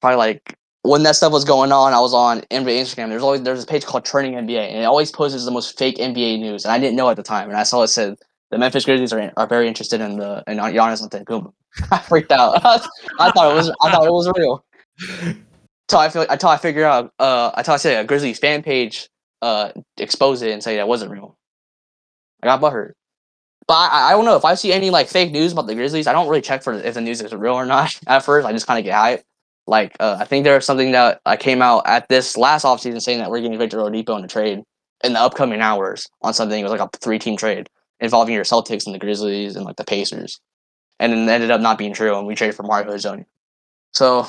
[0.00, 3.08] probably like when that stuff was going on, I was on NBA Instagram.
[3.08, 5.96] There's always there's a page called Trending NBA, and it always posts the most fake
[5.96, 6.64] NBA news.
[6.64, 8.16] And I didn't know at the time, and I saw it said
[8.50, 11.52] the Memphis Grizzlies are, are very interested in the in Giannis Antetokounmpo.
[11.90, 12.64] I freaked out.
[13.18, 14.64] I thought it was I thought it was real.
[15.88, 19.08] Until I feel until I figured out uh until I said a Grizzlies fan page
[19.42, 21.36] uh exposed it and say that wasn't real.
[22.42, 22.92] I got butthurt.
[23.66, 26.06] But I, I don't know if I see any like fake news about the Grizzlies.
[26.06, 28.46] I don't really check for if the news is real or not at first.
[28.46, 29.24] I just kind of get hyped.
[29.66, 33.18] Like uh, I think there's something that uh, came out at this last offseason saying
[33.20, 34.62] that we're getting Victor Oladipo in a trade
[35.02, 36.58] in the upcoming hours on something.
[36.58, 37.68] It was like a three team trade
[38.00, 40.38] involving your Celtics and the Grizzlies and like the Pacers,
[41.00, 43.24] and then it ended up not being true, and we traded for Mario Hezonja.
[43.92, 44.26] So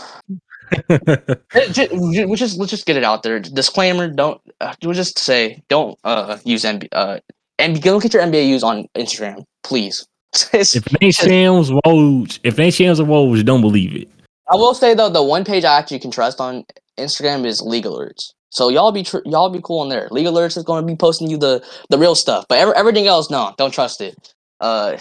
[0.89, 3.39] eh, ju- ju- we just let's just get it out there.
[3.39, 7.19] Disclaimer: Don't uh, we'll just say don't uh, use NBA uh
[7.59, 10.05] and go at your NBA use on Instagram, please.
[10.53, 14.09] If ain't Shams Woj, if ain't Shams Woj, don't believe it.
[14.51, 16.65] I will say though, the one page I actually can trust on
[16.99, 18.33] Instagram is League Alerts.
[18.49, 20.07] So y'all be tr- y'all be cool on there.
[20.11, 23.07] League Alerts is going to be posting you the the real stuff, but ev- everything
[23.07, 24.33] else, no, don't trust it.
[24.59, 24.97] Uh,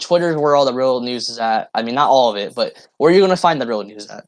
[0.00, 1.70] Twitter is where all the real news is at.
[1.74, 4.06] I mean, not all of it, but where you're going to find the real news
[4.08, 4.24] at.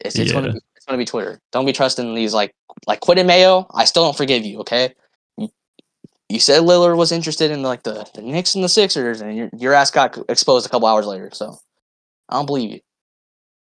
[0.00, 1.40] It's, it's gonna be it's going to be Twitter.
[1.52, 2.54] Don't be trusting these like
[2.86, 3.66] like Quinn and Mayo.
[3.74, 4.60] I still don't forgive you.
[4.60, 4.94] Okay.
[5.36, 9.50] You- said Lillard was interested in like the, the Knicks and the Sixers, and your
[9.56, 11.30] your ass got exposed a couple hours later.
[11.32, 11.58] So
[12.28, 12.80] I don't believe you.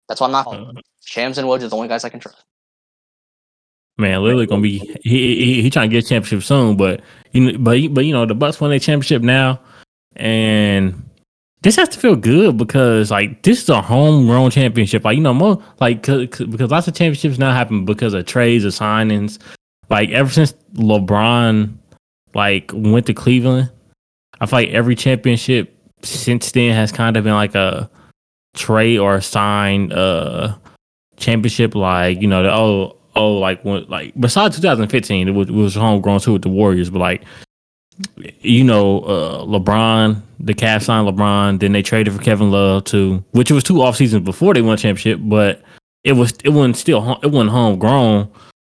[0.07, 0.47] That's why I'm not.
[0.47, 0.71] Uh,
[1.05, 2.43] Shams and Woj are the only guys I can trust.
[3.97, 7.41] man, Lillard gonna be he he, he trying to get a championship soon, but you
[7.51, 9.59] know, but but you know the Bucks won their championship now,
[10.15, 11.09] and
[11.63, 15.03] this has to feel good because like this is a homegrown championship.
[15.03, 18.25] Like you know, more like cause, 'cause- because lots of championships now happen because of
[18.25, 19.39] trades or signings.
[19.89, 21.73] Like ever since LeBron
[22.35, 23.71] like went to Cleveland,
[24.39, 27.89] I feel like every championship since then has kind of been like a
[28.55, 30.55] trade or a signed uh
[31.17, 31.75] championship.
[31.75, 35.75] Like you know, the, oh oh like when like besides 2015, it was, it was
[35.75, 37.23] homegrown too with the Warriors, but like
[38.41, 41.59] you know, uh, LeBron, the Cavs signed LeBron.
[41.59, 44.75] Then they traded for Kevin Love too, which was two off seasons before they won
[44.75, 45.63] a championship, but
[46.03, 48.29] it was it wasn't still it wasn't homegrown.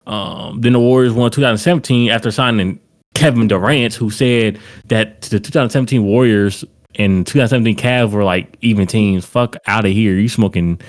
[0.08, 2.80] Um, then the Warriors won 2017 after signing
[3.16, 6.64] Kevin Durant, who said that the 2017 Warriors
[6.96, 9.26] and 2017 Cavs were like even teams.
[9.26, 10.16] Fuck out of here!
[10.16, 10.80] You smoking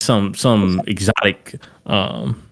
[0.00, 1.56] some some exotic.
[1.86, 2.42] Um,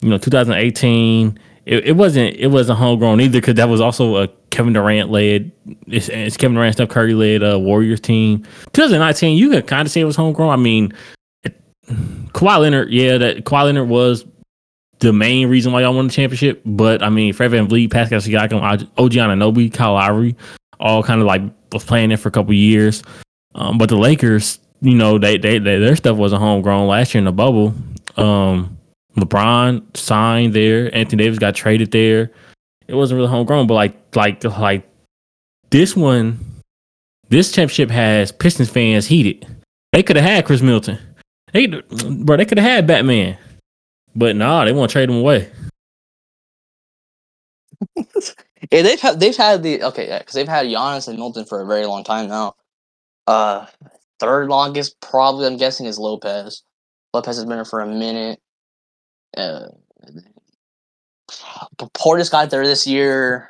[0.00, 1.38] you know, 2018.
[1.64, 5.50] It, it wasn't it wasn't homegrown either because that was also a Kevin Durant led.
[5.88, 8.44] It's, it's Kevin Durant, Steph Curry led uh, Warriors team.
[8.72, 10.50] 2019, you could kind of say it was homegrown.
[10.50, 10.92] I mean,
[11.42, 11.60] it,
[12.32, 14.24] Kawhi Leonard, yeah, that Kawhi Leonard was
[15.00, 16.62] the main reason why y'all won the championship.
[16.64, 18.62] But I mean, Fred Van VanVleet, Pascal Siakam,
[18.96, 20.36] OG Anunoby, Kyle Lowry,
[20.78, 23.02] all kind of like was playing there for a couple years.
[23.54, 27.20] Um, but the Lakers, you know, they, they, they their stuff wasn't homegrown last year
[27.20, 27.74] in the bubble.
[28.16, 28.78] Um,
[29.16, 30.94] LeBron signed there.
[30.94, 32.30] Anthony Davis got traded there.
[32.92, 34.86] It wasn't really homegrown, but like like like
[35.70, 36.38] this one,
[37.30, 39.46] this championship has Pistons fans heated.
[39.92, 40.98] They could have had Khris Middleton.
[41.54, 43.38] They bro, they could have had Batman.
[44.14, 45.50] But nah, they want to trade him away.
[47.96, 51.66] yeah, they've had they've had the okay, because they've had Giannis and Middleton for a
[51.66, 52.56] very long time now.
[53.26, 53.64] Uh,
[54.20, 56.62] third longest probably I'm guessing is Lopez.
[57.14, 58.38] Lopez has been there for a minute.
[59.34, 59.68] Uh,
[61.78, 63.48] Portis got there this year.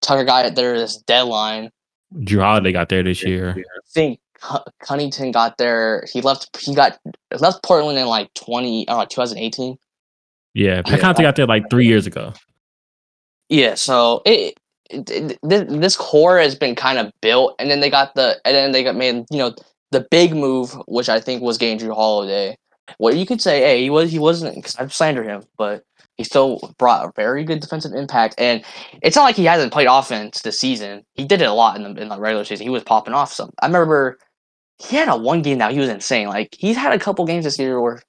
[0.00, 1.70] Tucker got there this deadline.
[2.14, 3.50] Jrue Holiday got there this year.
[3.56, 4.20] I think
[4.82, 6.04] Connaughton got there.
[6.12, 6.56] He left.
[6.60, 6.98] He got
[7.38, 9.76] left Portland in like twenty, uh, 2018.
[10.54, 12.32] Yeah, Conte got there like three years ago.
[13.48, 14.54] Yeah, so it,
[14.88, 18.54] it, it, this core has been kind of built, and then they got the, and
[18.54, 19.54] then they got made, you know,
[19.90, 22.56] the big move, which I think was getting Jrue Holiday.
[22.98, 25.84] Well, you could say, hey, he was, he wasn't, because I've slandered him, but
[26.16, 28.64] he still brought a very good defensive impact, and
[29.02, 31.04] it's not like he hasn't played offense this season.
[31.14, 32.64] He did it a lot in the in the regular season.
[32.64, 33.50] He was popping off some.
[33.60, 34.18] I remember
[34.78, 35.70] he had a one game now.
[35.70, 36.28] He was insane.
[36.28, 38.02] Like he's had a couple games this year where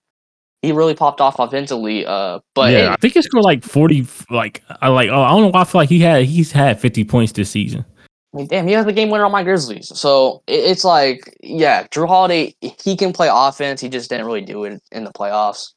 [0.62, 2.06] he really popped off offensively.
[2.06, 4.06] Uh, but yeah, I think he scored like forty.
[4.30, 5.10] Like I like.
[5.10, 7.50] Oh, I don't know why I feel like he had he's had fifty points this
[7.50, 7.86] season.
[8.34, 9.98] I mean, damn, he has the game winner on my Grizzlies.
[9.98, 13.80] So it, it's like, yeah, Jrue Holiday, he can play offense.
[13.80, 15.72] He just didn't really do it in the playoffs.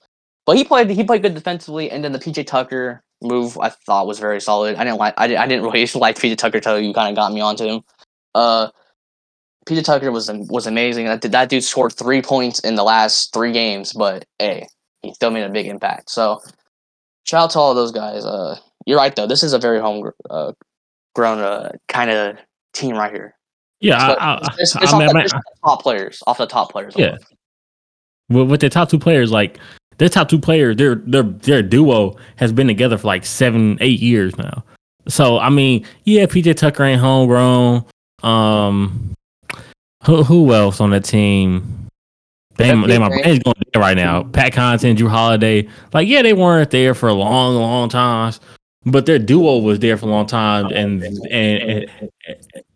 [0.49, 4.07] But he played he played good defensively, and then the PJ Tucker move I thought
[4.07, 4.77] was very solid.
[4.77, 7.35] I didn't like I, I didn't really like PJ Tucker until you kind of got
[7.35, 7.83] me onto him.
[8.35, 8.69] Uh,
[9.67, 11.05] PJ Tucker was was amazing.
[11.05, 14.67] That that dude scored three points in the last three games, but hey,
[15.03, 16.09] he still made a big impact.
[16.09, 16.41] So
[17.25, 18.25] shout out to all those guys.
[18.25, 18.57] Uh,
[18.87, 19.27] you're right though.
[19.27, 20.53] This is a very home uh,
[21.15, 22.39] grown uh, kind of
[22.73, 23.35] team right here.
[23.81, 26.95] Yeah, so I, I, it's, it's I mean, the, top players off the top players.
[26.97, 27.19] Yeah,
[28.31, 29.59] with, with the top two players, like
[29.99, 34.01] their top two players, their their their duo has been together for like seven, eight
[34.01, 34.65] years now.
[35.09, 37.85] So I mean, yeah, PJ Tucker ain't homegrown.
[38.23, 39.15] Um,
[40.05, 41.87] who who else on the team?
[42.57, 44.25] They, they my brain's going there right now.
[44.25, 45.69] Pat Connaughton, Jrue Holiday.
[45.93, 48.33] Like, yeah, they weren't there for a long, long time,
[48.85, 52.11] but their duo was there for a long time, and and and,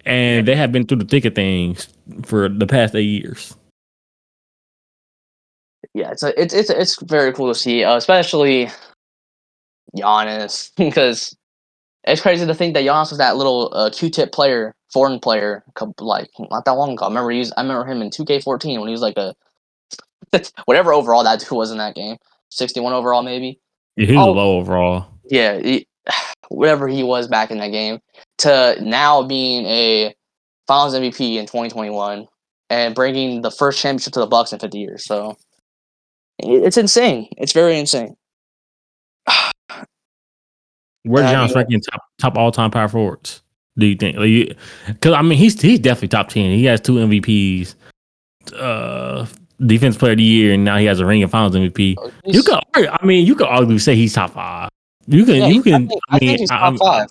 [0.04, 1.88] and they have been through the thick of things
[2.22, 3.56] for the past eight years.
[5.94, 8.70] Yeah, it's a, it's it's it's very cool to see, uh, especially
[9.96, 11.36] Giannis, because
[12.04, 15.64] it's crazy to think that Giannis was that little uh, Q-tip player, foreign player,
[16.00, 17.04] like not that long ago.
[17.04, 19.34] I remember he was, I remember him in 2K14 when he was like a
[20.64, 22.16] whatever overall that dude was in that game,
[22.50, 23.60] 61 overall maybe.
[23.96, 25.06] Yeah, he was oh, low overall.
[25.30, 25.86] Yeah, he,
[26.48, 28.00] whatever he was back in that game
[28.38, 30.14] to now being a
[30.66, 32.26] Finals MVP in 2021
[32.70, 35.04] and bringing the first championship to the Bucks in 50 years.
[35.04, 35.36] So
[36.42, 37.28] it's insane.
[37.38, 38.16] It's very insane.
[41.04, 43.42] Where's Giannis ranking top top all time power forwards?
[43.78, 44.16] Do you think?
[44.86, 46.50] Because like, I mean, he's he's definitely top ten.
[46.50, 47.74] He has two MVPs,
[48.58, 49.26] uh,
[49.66, 51.94] defense player of the year, and now he has a ring of finals MVP.
[51.98, 54.68] Oh, you could, I mean, you could arguably say he's top five.
[55.06, 55.74] You can, yeah, you can.
[55.74, 57.08] I think, I, mean, I think he's top I, five.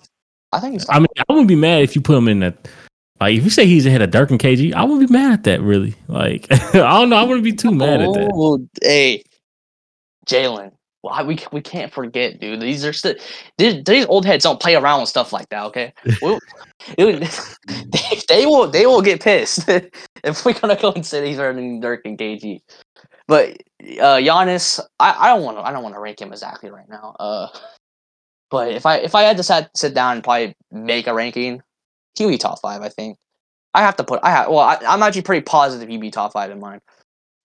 [0.53, 0.81] I think.
[0.89, 2.67] I mean, I wouldn't be mad if you put him in that.
[3.21, 5.43] Like, if you say he's ahead of Dirk and KG, I wouldn't be mad at
[5.43, 5.61] that.
[5.61, 7.17] Really, like, I don't know.
[7.17, 8.31] I wouldn't be too mad at that.
[8.33, 9.23] Oh, hey,
[10.25, 10.71] Jalen,
[11.03, 12.61] well, we we can't forget, dude.
[12.61, 13.13] These are still
[13.59, 15.65] these, these old heads don't play around with stuff like that.
[15.65, 16.39] Okay, we'll,
[16.97, 17.29] they,
[18.27, 19.69] they will they will get pissed
[20.23, 22.61] if we're gonna go and say he's better than Dirk and KG.
[23.27, 23.57] But
[23.99, 26.89] uh Giannis, I, I don't want to I don't want to rank him exactly right
[26.89, 27.15] now.
[27.19, 27.47] Uh,
[28.49, 31.61] but if I if I had to sit sit down and probably make a ranking,
[32.17, 32.81] he'll be top five.
[32.81, 33.17] I think
[33.73, 36.33] I have to put I have well I, I'm actually pretty positive he'd be top
[36.33, 36.81] five in mine.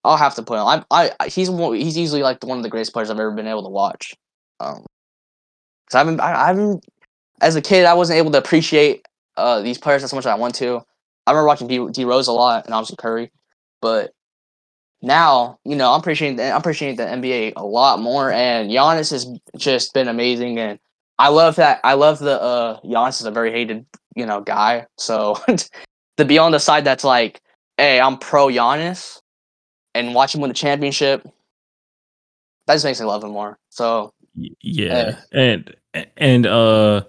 [0.03, 0.83] I'll have to put him.
[0.89, 3.63] I, I, he's he's easily like one of the greatest players I've ever been able
[3.63, 4.15] to watch.
[4.59, 4.85] Um,
[5.89, 6.79] cause I've been, I, I've been,
[7.41, 10.35] as a kid, I wasn't able to appreciate uh these players as much as I
[10.35, 10.81] want to.
[11.25, 13.31] I remember watching D, D Rose a lot and obviously Curry,
[13.81, 14.11] but
[15.01, 18.31] now you know I'm appreciating the, I'm appreciating the NBA a lot more.
[18.31, 19.27] And Giannis has
[19.57, 20.79] just been amazing, and
[21.19, 21.81] I love that.
[21.83, 23.85] I love the uh Giannis is a very hated
[24.17, 25.37] you know guy, so
[26.17, 27.39] to be on the side that's like,
[27.77, 29.19] hey, I'm pro Giannis
[29.95, 31.23] and watch him win the championship,
[32.67, 33.57] that just makes me love him more.
[33.69, 34.11] So
[34.61, 35.75] yeah, and
[36.17, 37.03] and uh,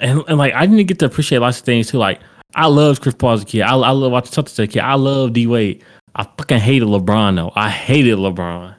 [0.00, 1.98] and, and like I didn't get to appreciate lots of things too.
[1.98, 2.20] Like
[2.54, 3.62] I love Chris Paul as a kid.
[3.62, 4.80] I, I love watching Celtics as a kid.
[4.80, 5.84] I love D Wade.
[6.14, 7.52] I fucking hated LeBron though.
[7.54, 8.74] I hated LeBron.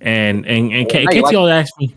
[0.00, 1.94] And and and K- KT always asked me,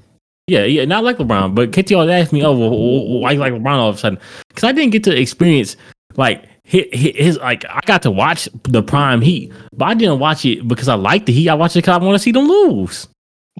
[0.49, 3.53] yeah, yeah, not like LeBron, but KT always asked me, oh, well, why you like
[3.53, 4.19] LeBron all of a sudden?
[4.47, 5.77] Because I didn't get to experience
[6.15, 10.45] like his, his, like I got to watch the prime Heat, but I didn't watch
[10.45, 11.49] it because I liked the Heat.
[11.49, 13.07] I watched it because I want to see them lose.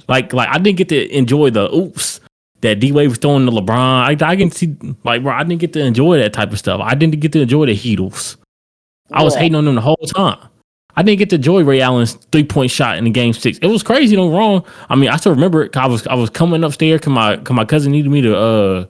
[0.08, 2.19] Like like I didn't get to enjoy the oops
[2.62, 4.21] that D Wade was throwing to LeBron.
[4.21, 6.82] I, I can see like bro, I didn't get to enjoy that type of stuff.
[6.82, 8.38] I didn't get to enjoy the Heatles.
[9.12, 10.49] I was hating on them the whole time.
[11.00, 13.58] I didn't get to enjoy Ray Allen's three point shot in the game six.
[13.60, 14.66] It was crazy, no wrong.
[14.90, 15.78] I mean, I still remember it.
[15.78, 18.86] I was I was coming upstairs because my cause my cousin needed me to uh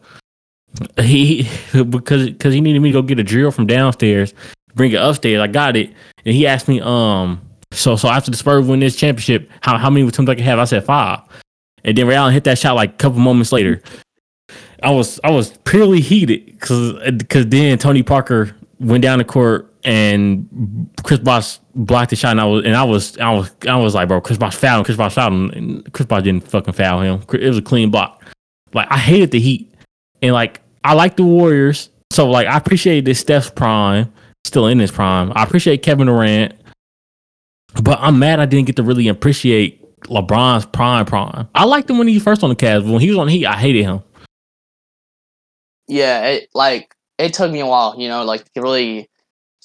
[1.03, 4.33] he because because he needed me to go get a drill from downstairs,
[4.73, 5.39] bring it upstairs.
[5.39, 5.93] I got it,
[6.25, 7.39] and he asked me um
[7.73, 10.57] so so after the Spurs win this championship, how how many attempts I could have?
[10.57, 11.19] I said five,
[11.83, 13.83] and then Ray Allen hit that shot like a couple moments later.
[14.81, 19.68] I was I was purely heated because because then Tony Parker went down the court
[19.89, 23.75] and Chris Bosh blocked the shot, and I was and I was I was I
[23.75, 24.85] was like, bro, Chris Bosh fouled him.
[24.85, 27.23] Chris Bosh fouled and Chris Bosh didn't fucking foul him.
[27.33, 28.23] It was a clean block.
[28.71, 29.73] Like I hated the Heat,
[30.21, 34.13] and like I like the Warriors, so like I appreciate this Steph's prime,
[34.45, 35.33] still in his prime.
[35.35, 36.53] I appreciate Kevin Durant,
[37.81, 41.47] but I'm mad I didn't get to really appreciate LeBron's prime prime.
[41.55, 43.25] I liked him when he was first on the Cavs, but when he was on
[43.25, 44.03] the Heat, I hated him.
[45.87, 49.09] Yeah, it, like it took me a while, you know, like to really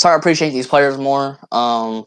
[0.05, 1.39] start appreciating these players more.
[1.51, 2.05] Um,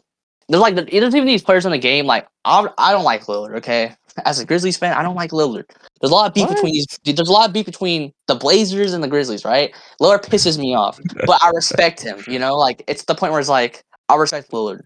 [0.48, 2.06] there's like there's even these players in the game.
[2.06, 3.56] Like I, I don't like Lillard.
[3.56, 3.92] Okay,
[4.24, 5.64] as a Grizzlies fan, I don't like Lillard.
[6.00, 6.54] There's a lot of beef what?
[6.54, 6.86] between these.
[7.04, 9.74] There's a lot of beef between the Blazers and the Grizzlies, right?
[10.00, 12.22] Lillard pisses me off, but I respect him.
[12.28, 14.82] You know, like it's the point where it's like I respect Lillard,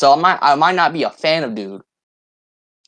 [0.00, 1.82] so I might I might not be a fan of dude.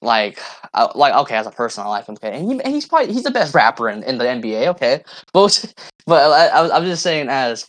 [0.03, 0.39] Like,
[0.75, 2.15] I, like okay, as a person, I like him.
[2.15, 4.69] Okay, and, he, and he's probably he's the best rapper in, in the NBA.
[4.69, 5.75] Okay, but
[6.07, 7.67] but I, I, I'm just saying as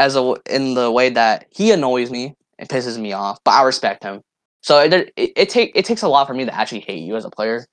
[0.00, 3.62] as a in the way that he annoys me and pisses me off, but I
[3.62, 4.22] respect him.
[4.62, 7.16] So it it, it take it takes a lot for me to actually hate you
[7.16, 7.66] as a player.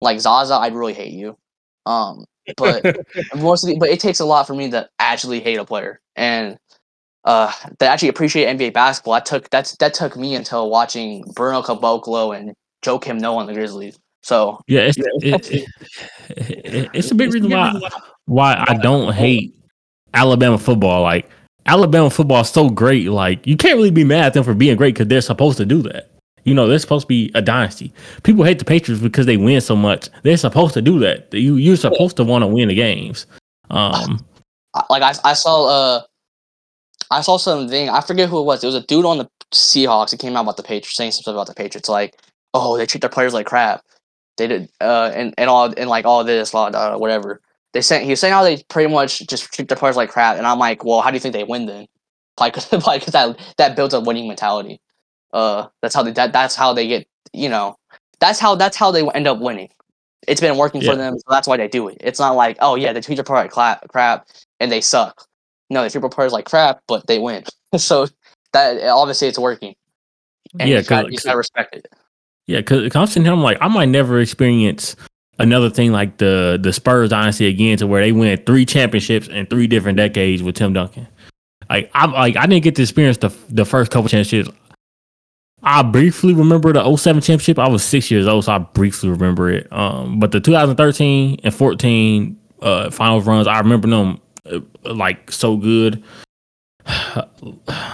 [0.00, 1.36] Like Zaza, I'd really hate you.
[1.84, 2.24] Um,
[2.56, 2.84] but
[3.36, 6.56] mostly, but it takes a lot for me to actually hate a player and
[7.24, 9.14] uh to actually appreciate NBA basketball.
[9.14, 13.54] That took that's that took me until watching Bruno Caboclo and Joakim Noah on the
[13.54, 13.98] Grizzlies.
[14.22, 15.66] So yeah, it's it,
[16.30, 17.72] it, it's a big reason why
[18.26, 19.56] why I don't hate
[20.14, 21.02] Alabama football.
[21.02, 21.28] Like
[21.66, 23.08] Alabama football is so great.
[23.08, 25.64] Like you can't really be mad at them for being great because they're supposed to
[25.64, 26.10] do that.
[26.44, 27.92] You know, they're supposed to be a dynasty.
[28.24, 30.08] People hate the Patriots because they win so much.
[30.24, 31.32] They're supposed to do that.
[31.32, 33.26] You you're supposed to want to win the games.
[33.70, 34.24] Um,
[34.90, 36.02] like I I saw uh
[37.10, 37.88] I saw something.
[37.88, 38.64] I forget who it was.
[38.64, 40.12] It was a dude on the Seahawks.
[40.12, 42.18] It came out about the Patriots, saying something about the Patriots, like,
[42.54, 43.82] oh, they treat their players like crap.
[44.38, 47.42] They did, uh, and and all and like all this, uh, whatever
[47.72, 50.36] they say he was saying how they pretty much just treat their players like crap,
[50.36, 51.86] and I'm like, well, how do you think they win then?
[52.40, 52.56] Like,
[52.86, 54.80] like that that builds a winning mentality.
[55.34, 57.76] Uh, that's how they that that's how they get you know
[58.20, 59.68] that's how that's how they end up winning.
[60.26, 60.92] It's been working yeah.
[60.92, 61.98] for them, so that's why they do it.
[62.00, 64.26] It's not like, oh yeah, they treat their players like crap
[64.60, 65.26] and they suck.
[65.68, 67.44] No, they treat their players like crap, but they win.
[67.76, 68.06] so
[68.54, 69.74] that obviously it's working.
[70.58, 71.86] And yeah, you gotta, you gotta respect it.
[72.46, 74.96] Yeah, because I'm sitting here, I'm like, I might never experience
[75.38, 79.46] another thing like the the Spurs dynasty again to where they win three championships in
[79.46, 81.06] three different decades with Tim Duncan.
[81.68, 84.50] Like I like I didn't get to experience the the first couple championships.
[85.64, 87.58] I briefly remember the 07 championship.
[87.58, 89.72] I was six years old, so I briefly remember it.
[89.72, 95.56] Um, but the 2013 and 14 uh, finals runs, I remember them uh, like so
[95.56, 96.02] good.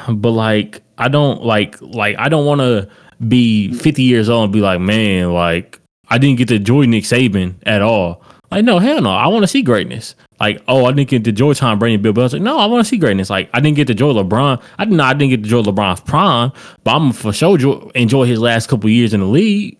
[0.08, 2.88] but like I don't like like I don't want to
[3.26, 5.78] be 50 years old and be like, man, like
[6.10, 8.22] I didn't get to enjoy Nick Saban at all.
[8.50, 9.10] Like, no, hell no.
[9.10, 10.14] I want to see greatness.
[10.40, 12.40] Like, oh, I didn't get to enjoy Tom Brady and Bill Belichick.
[12.40, 13.28] No, I want to see greatness.
[13.28, 14.62] Like, I didn't get to enjoy LeBron.
[14.78, 15.00] I didn't.
[15.00, 17.58] I didn't get to enjoy LeBron's prime, but I'm for sure
[17.94, 19.78] enjoy his last couple years in the league.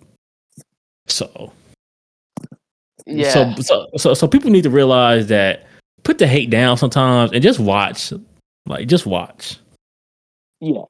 [1.07, 1.53] So,
[3.07, 3.31] yeah.
[3.31, 5.67] So, so, so, so people need to realize that
[6.03, 8.13] put the hate down sometimes and just watch.
[8.67, 9.57] Like, just watch.
[10.61, 10.83] Yeah.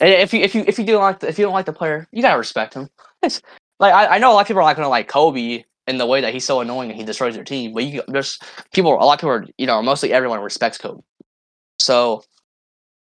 [0.00, 1.72] And if you if you if you do like the, if you don't like the
[1.72, 2.88] player, you gotta respect him.
[3.22, 3.42] It's,
[3.82, 6.06] like I, I know a lot of people are not gonna like Kobe in the
[6.06, 8.38] way that he's so annoying and he destroys their team, but you there's
[8.72, 11.02] people a lot of people are you know mostly everyone respects Kobe.
[11.78, 12.22] So,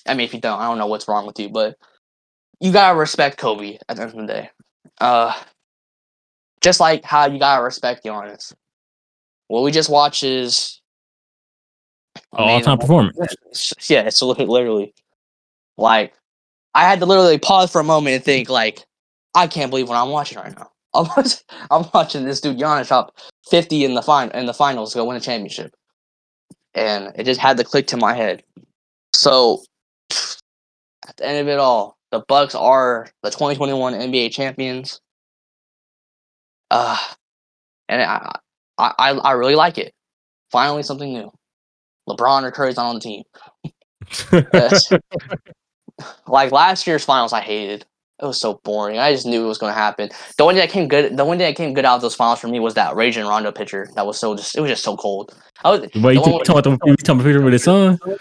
[0.06, 1.76] I mean, if you don't, I don't know what's wrong with you, but
[2.60, 4.50] you gotta respect Kobe at the end of the day.
[5.00, 5.34] Uh,
[6.60, 8.54] just like how you gotta respect Giannis.
[9.48, 10.80] What we just watched is
[12.32, 13.74] all time performance.
[13.90, 14.94] Yeah, it's literally
[15.76, 16.14] like
[16.74, 18.84] I had to literally pause for a moment and think like
[19.34, 20.70] I can't believe what I'm watching right now.
[20.94, 23.16] I'm watching, I'm watching this dude Giannis drop
[23.50, 25.74] 50 in the fin- in the finals to go win a championship.
[26.74, 28.42] and it just had to click to my head.
[29.14, 29.62] So
[31.08, 35.00] at the end of it all, the Bucks are the 2021 NBA champions.
[36.70, 36.98] Uh,
[37.88, 38.38] and I,
[38.78, 39.94] I, I really like it.
[40.50, 41.30] Finally, something new.
[42.08, 43.24] LeBron or Curry's not on the team.
[46.28, 47.84] like last year's finals, I hated.
[48.20, 48.98] It was so boring.
[48.98, 50.10] I just knew it was going to happen.
[50.38, 52.40] The one that came good, the one day that came good out of those finals
[52.40, 53.88] for me was that Rajon Rondo pitcher.
[53.94, 55.34] That was so just, it was just so cold.
[55.62, 57.98] I was, Wait, you talking about the, picture with his son?
[58.06, 58.16] Yeah,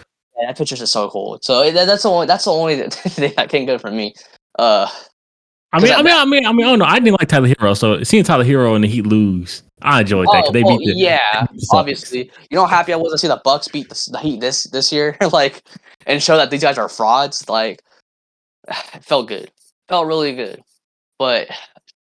[0.47, 1.43] that picture's just so cold.
[1.43, 4.13] So that, that's the only, that's the only thing that came good for me.
[4.59, 4.87] Uh,
[5.73, 6.85] I mean, I mean, I mean, I mean, I don't know.
[6.85, 10.27] I didn't like Tyler Herro, so seeing Tyler Herro and the Heat lose, I enjoyed
[10.31, 10.87] that oh, they well, beat.
[10.87, 12.31] The, yeah, obviously.
[12.49, 14.63] You know how happy I was to see the Bucks beat the, the Heat this
[14.63, 15.61] this year, like,
[16.05, 17.49] and show that these guys are frauds.
[17.49, 17.81] Like,
[18.67, 19.51] it felt good,
[19.87, 20.61] felt really good.
[21.19, 21.49] But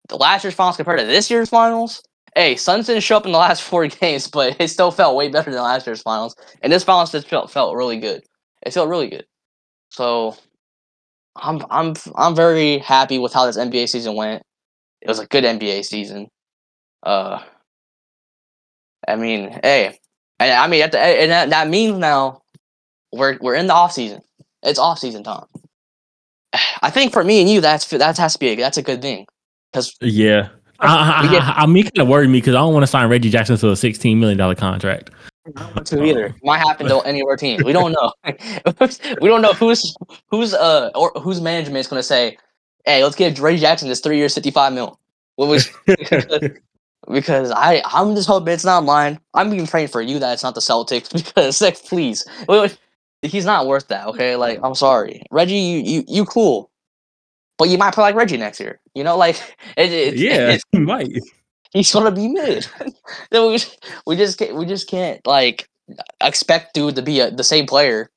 [0.08, 2.02] the last year's finals compared to this year's finals,
[2.34, 5.28] hey, Suns didn't show up in the last four games, but it still felt way
[5.28, 6.36] better than last year's finals.
[6.62, 8.22] And this finals just felt felt really good.
[8.62, 9.26] It felt really good.
[9.90, 10.36] So
[11.36, 14.42] I'm I'm I'm very happy with how this NBA season went.
[15.00, 16.28] It was a good NBA season.
[17.02, 17.42] Uh,
[19.06, 19.98] I mean, hey,
[20.38, 22.40] and I mean, at the, and that, that means now
[23.12, 24.22] we're we're in the off season.
[24.62, 25.44] It's off season time.
[26.82, 29.02] I think for me and you, that's that has to be a, that's a good
[29.02, 29.26] thing.
[29.72, 30.48] Because yeah,
[30.80, 32.86] I, I, get, I, I mean, kind of worried me because I don't want to
[32.86, 35.10] sign Reggie Jackson to a sixteen million dollar contract.
[35.54, 37.64] Not To either might happen to any of our teams.
[37.64, 38.12] We don't know.
[39.20, 39.94] we don't know who's
[40.30, 42.36] who's uh or whose management is going to say,
[42.84, 44.98] "Hey, let's give Reggie Jackson this three years, fifty five mil."
[45.36, 45.70] What was
[47.12, 49.18] because I I'm just hoping it's not mine.
[49.34, 52.24] I'm being praying for you that it's not the Celtics because like, please,
[53.24, 54.06] he's not worth that.
[54.08, 54.40] Okay, mm-hmm.
[54.40, 56.70] like I'm sorry, Reggie, you you you cool,
[57.58, 58.80] but you might play like Reggie next year.
[58.94, 59.36] You know, like
[59.76, 61.10] it, it, yeah, it, he might.
[61.72, 62.66] He's gonna be mid.
[63.32, 65.68] we, just, we just can't, we just can't like
[66.20, 68.10] expect dude to be a, the same player.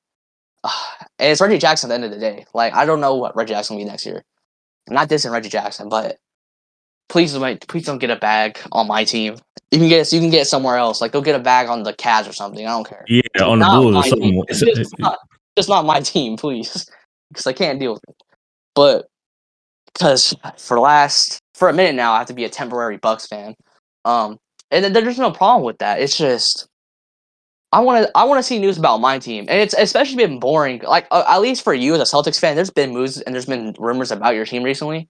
[1.19, 2.45] And it's Reggie Jackson at the end of the day.
[2.53, 4.23] Like I don't know what Reggie Jackson will be next year.
[4.87, 6.19] I'm not dissing Reggie Jackson, but
[7.09, 9.37] please don't please don't get a bag on my team.
[9.71, 11.01] You can get you can get somewhere else.
[11.01, 12.65] Like go get a bag on the Cavs or something.
[12.65, 13.05] I don't care.
[13.07, 14.43] Yeah, on the Bulls or something.
[14.47, 15.19] It's just, not,
[15.55, 16.89] just not my team, please,
[17.29, 18.15] because I can't deal with it.
[18.75, 19.07] But
[19.93, 23.55] because for last for a minute now, I have to be a temporary Bucks fan.
[24.05, 24.37] Um,
[24.71, 26.01] and there's no problem with that.
[26.01, 26.67] It's just
[27.71, 30.39] I want to I want to see news about my team, and it's especially been
[30.39, 30.81] boring.
[30.87, 33.45] Like uh, at least for you as a Celtics fan, there's been moves and there's
[33.45, 35.09] been rumors about your team recently.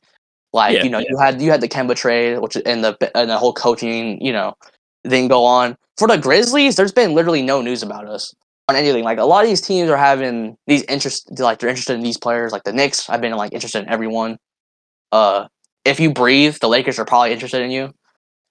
[0.54, 1.08] Like yeah, you know, yeah.
[1.10, 4.32] you had you had the Kemba trade, which and the and the whole coaching you
[4.32, 4.56] know
[5.08, 5.78] thing go on.
[5.98, 8.34] For the Grizzlies, there's been literally no news about us
[8.68, 9.04] on anything.
[9.04, 12.18] Like a lot of these teams are having these interest, like they're interested in these
[12.18, 12.52] players.
[12.52, 14.38] Like the Knicks, I've been like interested in everyone.
[15.12, 15.48] Uh,
[15.86, 17.94] if you breathe, the Lakers are probably interested in you.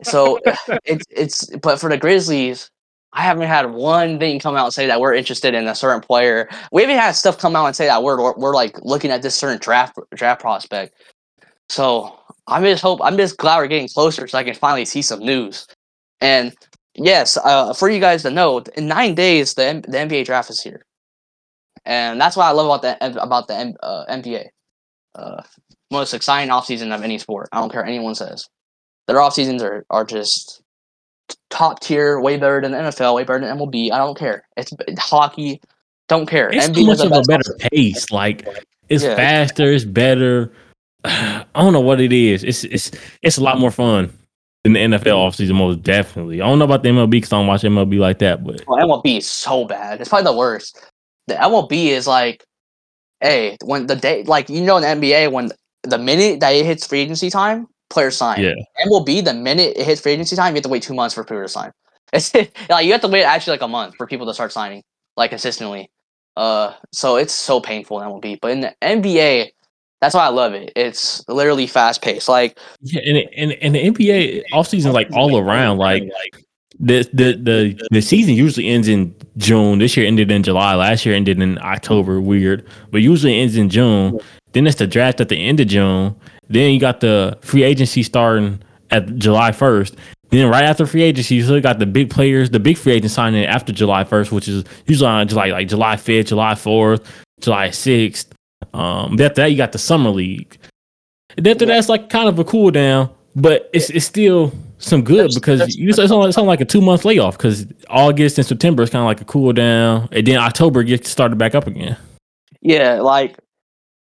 [0.03, 0.40] So
[0.84, 2.70] it's it's but for the Grizzlies,
[3.12, 6.01] I haven't had one thing come out and say that we're interested in a certain
[6.01, 6.49] player.
[6.72, 9.22] We haven't had stuff come out and say that we're we're, we're like looking at
[9.22, 10.94] this certain draft draft prospect.
[11.68, 15.02] So I'm just hope I'm just glad we're getting closer so I can finally see
[15.02, 15.66] some news.
[16.20, 16.54] And
[16.94, 20.60] yes, uh, for you guys to know, in nine days the the NBA draft is
[20.60, 20.84] here,
[21.84, 24.46] and that's what I love about the about the uh, NBA.
[25.14, 25.42] Uh,
[25.90, 27.48] most exciting offseason of any sport.
[27.52, 28.48] I don't care anyone says.
[29.06, 30.62] Their off seasons are, are just
[31.50, 33.92] top tier, way better than the NFL, way better than MLB.
[33.92, 34.42] I don't care.
[34.56, 35.60] It's, it's hockey.
[36.08, 36.50] Don't care.
[36.52, 38.10] It's NBA too much of a better pace.
[38.10, 38.46] Like
[38.88, 39.16] it's yeah.
[39.16, 39.72] faster.
[39.72, 40.52] It's better.
[41.07, 42.44] I don't know what it is.
[42.44, 42.90] It's it's
[43.22, 44.12] it's a lot more fun
[44.64, 46.42] than the NFL offseason, most definitely.
[46.42, 48.44] I don't know about the MLB because I don't watch MLB like that.
[48.44, 50.00] But well, MLB is so bad.
[50.00, 50.84] It's probably the worst.
[51.28, 52.44] The MLB is like,
[53.20, 55.50] hey, when the day, like you know, in the NBA, when
[55.84, 58.42] the minute that it hits free agency time, players sign.
[58.42, 58.54] Yeah.
[58.86, 61.24] MLB the minute it hits free agency time, you have to wait two months for
[61.24, 61.72] people to sign.
[62.12, 62.32] It's
[62.68, 64.82] like you have to wait actually like a month for people to start signing
[65.16, 65.90] like consistently.
[66.36, 69.50] Uh, so it's so painful in MLB, but in the NBA,
[70.01, 70.72] that's why I love it.
[70.76, 72.28] It's literally fast paced.
[72.28, 75.78] Like yeah, and and, and the NBA off season like all around.
[75.78, 76.11] Like
[76.78, 79.78] the the the the season usually ends in June.
[79.78, 80.74] This year ended in July.
[80.74, 82.20] Last year ended in October.
[82.20, 84.18] Weird, but usually ends in June.
[84.53, 86.14] Then it's the draft at the end of June.
[86.49, 89.97] Then you got the free agency starting at July 1st.
[90.30, 93.14] Then right after free agency, you still got the big players, the big free agents
[93.14, 97.05] signing after July 1st, which is usually on July like July 5th, July 4th,
[97.40, 98.26] July 6th.
[98.77, 100.59] Um, after that, you got the summer league.
[101.37, 105.31] And after that's like kind of a cool down, but it's it's still some good
[105.35, 109.01] because you it's it's like a two month layoff because August and September is kind
[109.01, 111.97] of like a cool down, and then October gets started back up again.
[112.61, 113.37] Yeah, like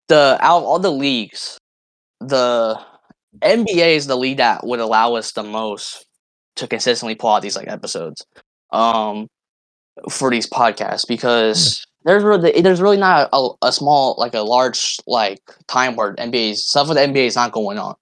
[0.08, 1.58] the out of all the leagues,
[2.20, 2.78] the
[3.40, 6.04] NBA is the league that would allow us the most
[6.56, 8.24] to consistently pull out these like episodes.
[8.72, 9.28] Um,
[10.10, 14.98] for these podcasts because there's really there's really not a, a small like a large
[15.06, 17.94] like time where NBA stuff with the NBA is not going on.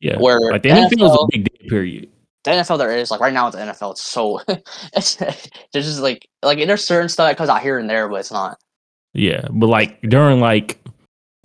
[0.00, 2.10] Yeah, Where like the NFL NFL is a big day period.
[2.44, 4.40] the NFL there is like right now with the NFL it's so
[4.96, 8.16] it's there's just like like there's certain stuff that comes out here and there but
[8.16, 8.58] it's not.
[9.14, 10.80] Yeah, but like during like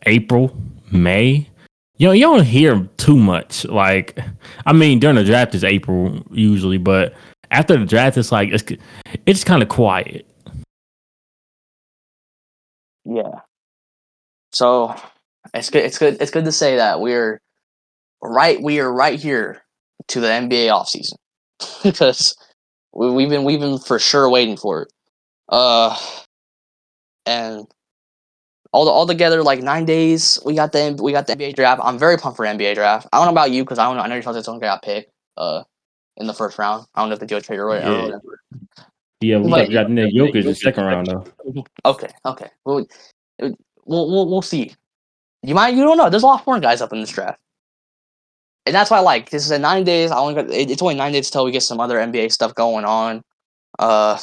[0.05, 0.55] April,
[0.91, 1.49] May,
[1.97, 3.65] you know, you don't hear too much.
[3.65, 4.19] Like,
[4.65, 7.13] I mean, during the draft is April usually, but
[7.51, 8.63] after the draft, it's like it's
[9.25, 10.25] it's kind of quiet.
[13.07, 13.41] Yeah.
[14.51, 14.95] So
[15.53, 15.85] it's good.
[15.85, 16.17] It's good.
[16.21, 17.41] It's good to say that we're
[18.21, 18.61] right.
[18.61, 19.61] We are right here
[20.09, 21.15] to the NBA offseason
[21.83, 22.35] because
[22.93, 24.93] we, we've been we've been for sure waiting for it.
[25.49, 25.97] Uh,
[27.25, 27.65] and
[28.73, 30.39] all the, all together like nine days.
[30.45, 31.81] We got the we got the NBA draft.
[31.83, 33.07] I'm very pumped for NBA draft.
[33.13, 34.03] I don't know about you because I don't know.
[34.03, 35.63] I know your Celtics don't got picked uh
[36.17, 36.85] in the first round.
[36.95, 38.09] I don't know if they do a trade or whatever.
[38.09, 38.17] Yeah,
[39.22, 41.63] we Like- got got Nick Jokic in the second round though.
[41.86, 42.49] Okay, okay.
[42.65, 42.86] Well,
[43.39, 43.55] we'll
[43.86, 44.76] we'll, we'll see.
[45.43, 46.09] You might you don't know.
[46.09, 47.39] There's a lot more guys up in this draft,
[48.65, 50.11] and that's why I like this is in nine days.
[50.11, 52.86] I only got it's only nine days till we get some other NBA stuff going
[52.86, 53.24] on.
[53.80, 54.20] Uh,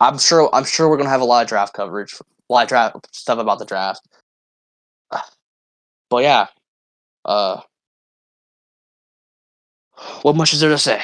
[0.00, 2.68] I'm sure I'm sure we're gonna have a lot of draft coverage, a lot of
[2.68, 4.06] draft stuff about the draft.
[6.10, 6.46] But yeah,
[7.24, 7.60] uh,
[10.22, 11.00] what much is there to say?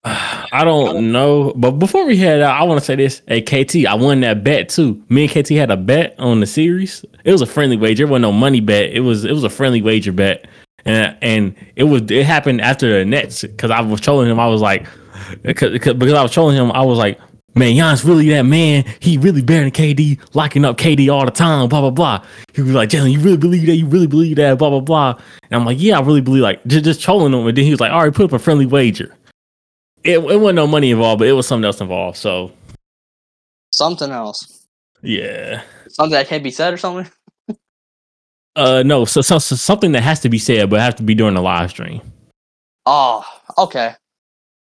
[0.04, 3.20] I don't know, but before we head out, I want to say this.
[3.28, 5.02] Hey, KT, I won that bet too.
[5.10, 7.04] Me and KT had a bet on the series.
[7.24, 8.04] It was a friendly wager.
[8.04, 8.90] It wasn't no money bet.
[8.90, 10.48] It was it was a friendly wager bet,
[10.86, 14.40] and and it was it happened after the Nets because I was trolling him.
[14.40, 14.86] I was like,
[15.42, 16.72] because, because I was trolling him.
[16.72, 17.20] I was like,
[17.54, 18.84] man, Giannis really that man.
[19.00, 21.68] He really than KD, locking up KD all the time.
[21.68, 22.24] Blah blah blah.
[22.54, 23.76] He was like, Jalen, you really believe that?
[23.76, 24.56] You really believe that?
[24.56, 25.20] Blah blah blah.
[25.50, 26.42] And I'm like, yeah, I really believe.
[26.42, 28.38] Like just just trolling him, and then he was like, all right, put up a
[28.38, 29.14] friendly wager
[30.04, 32.16] it, it wasn't no money involved, but it was something else involved.
[32.16, 32.52] So
[33.72, 34.66] Something else,
[35.02, 37.10] yeah, something that can't be said or something.
[38.56, 41.14] uh, no, so, so, so something that has to be said, but has to be
[41.14, 42.00] during the live stream.
[42.84, 43.24] Oh,
[43.56, 43.94] okay.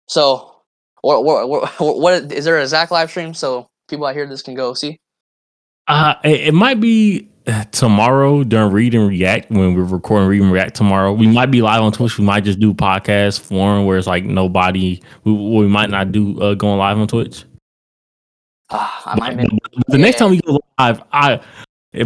[0.09, 0.57] So,
[1.03, 4.43] what, what, what, what is there a Zach live stream so people out here this
[4.43, 4.99] can go see?
[5.87, 7.29] Uh, it, it might be
[7.73, 11.13] tomorrow during Read and React when we're recording Read and React tomorrow.
[11.13, 12.19] We might be live on Twitch.
[12.19, 15.03] We might just do podcast forum where it's like nobody.
[15.25, 17.45] We, we might not do uh, going live on Twitch.
[18.71, 21.41] Ah, I might make, But the next time we go live, I.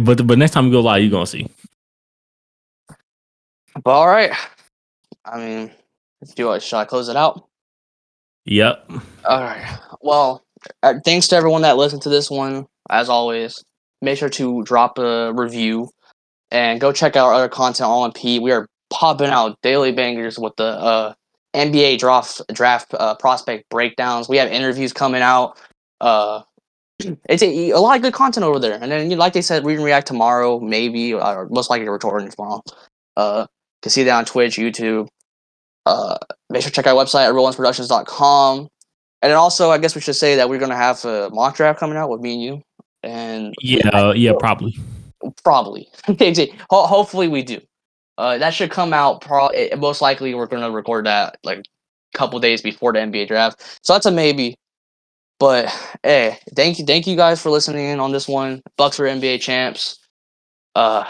[0.01, 1.49] But but next time we go live, you're gonna see.
[3.83, 4.31] but all right.
[5.25, 5.71] I mean,
[6.35, 7.47] do I, should I close it out?
[8.45, 8.91] Yep.
[9.25, 9.79] All right.
[10.01, 10.43] Well,
[10.83, 12.67] uh, thanks to everyone that listened to this one.
[12.89, 13.63] As always,
[14.01, 15.89] make sure to drop a review
[16.51, 18.39] and go check out our other content on P.
[18.39, 21.13] We are popping out daily bangers with the uh,
[21.53, 24.29] NBA draft draft uh, prospect breakdowns.
[24.29, 25.57] We have interviews coming out.
[26.01, 26.41] Uh,
[27.29, 28.79] it's a, a lot of good content over there.
[28.81, 32.61] And then, like they said, we can react tomorrow, maybe, or most likely recording tomorrow.
[33.15, 35.07] Uh, you can see that on Twitch, YouTube.
[35.85, 36.17] Uh,
[36.49, 38.67] make sure to check our website at rollinsproductions.com.
[39.21, 41.79] And then also, I guess we should say that we're gonna have a mock draft
[41.79, 42.61] coming out with me and you,
[43.03, 44.11] and Yeah.
[44.13, 44.33] yeah.
[44.39, 44.77] Probably.
[45.43, 45.87] probably,
[46.69, 47.59] Ho- hopefully, we do.
[48.17, 49.21] Uh, that should come out.
[49.21, 53.79] Pro- most likely, we're gonna record that like a couple days before the NBA draft,
[53.83, 54.55] so that's a maybe.
[55.39, 55.67] But
[56.03, 58.61] hey, thank you, thank you guys for listening in on this one.
[58.77, 59.97] Bucks for NBA champs.
[60.75, 61.05] Uh,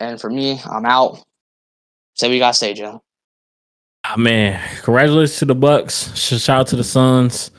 [0.00, 1.22] and for me, I'm out.
[2.14, 3.02] Say what you gotta say, Joe.
[4.04, 6.16] Ah, man, congratulations to the Bucks.
[6.18, 7.50] Shout out to the Suns.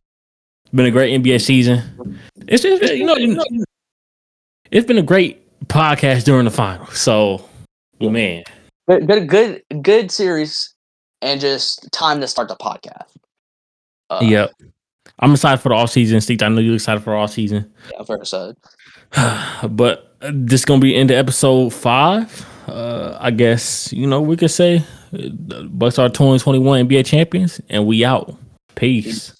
[0.73, 2.19] Been a great NBA season.
[2.47, 3.45] It's just you know, you know,
[4.71, 6.97] it's been a great podcast during the finals.
[6.97, 7.47] So,
[7.99, 8.43] man,
[8.87, 10.73] Good, good, good, good series,
[11.21, 13.05] and just time to start the podcast.
[14.09, 14.51] Uh, yep.
[15.19, 16.19] I'm excited for the off season.
[16.19, 17.71] Steve, I know you're excited for the off season.
[17.93, 18.57] yeah, very excited.
[19.69, 22.45] but this is gonna be into episode five.
[22.67, 27.85] Uh, I guess you know we could say uh, Bucks are 2021 NBA champions, and
[27.85, 28.35] we out.
[28.75, 29.33] Peace.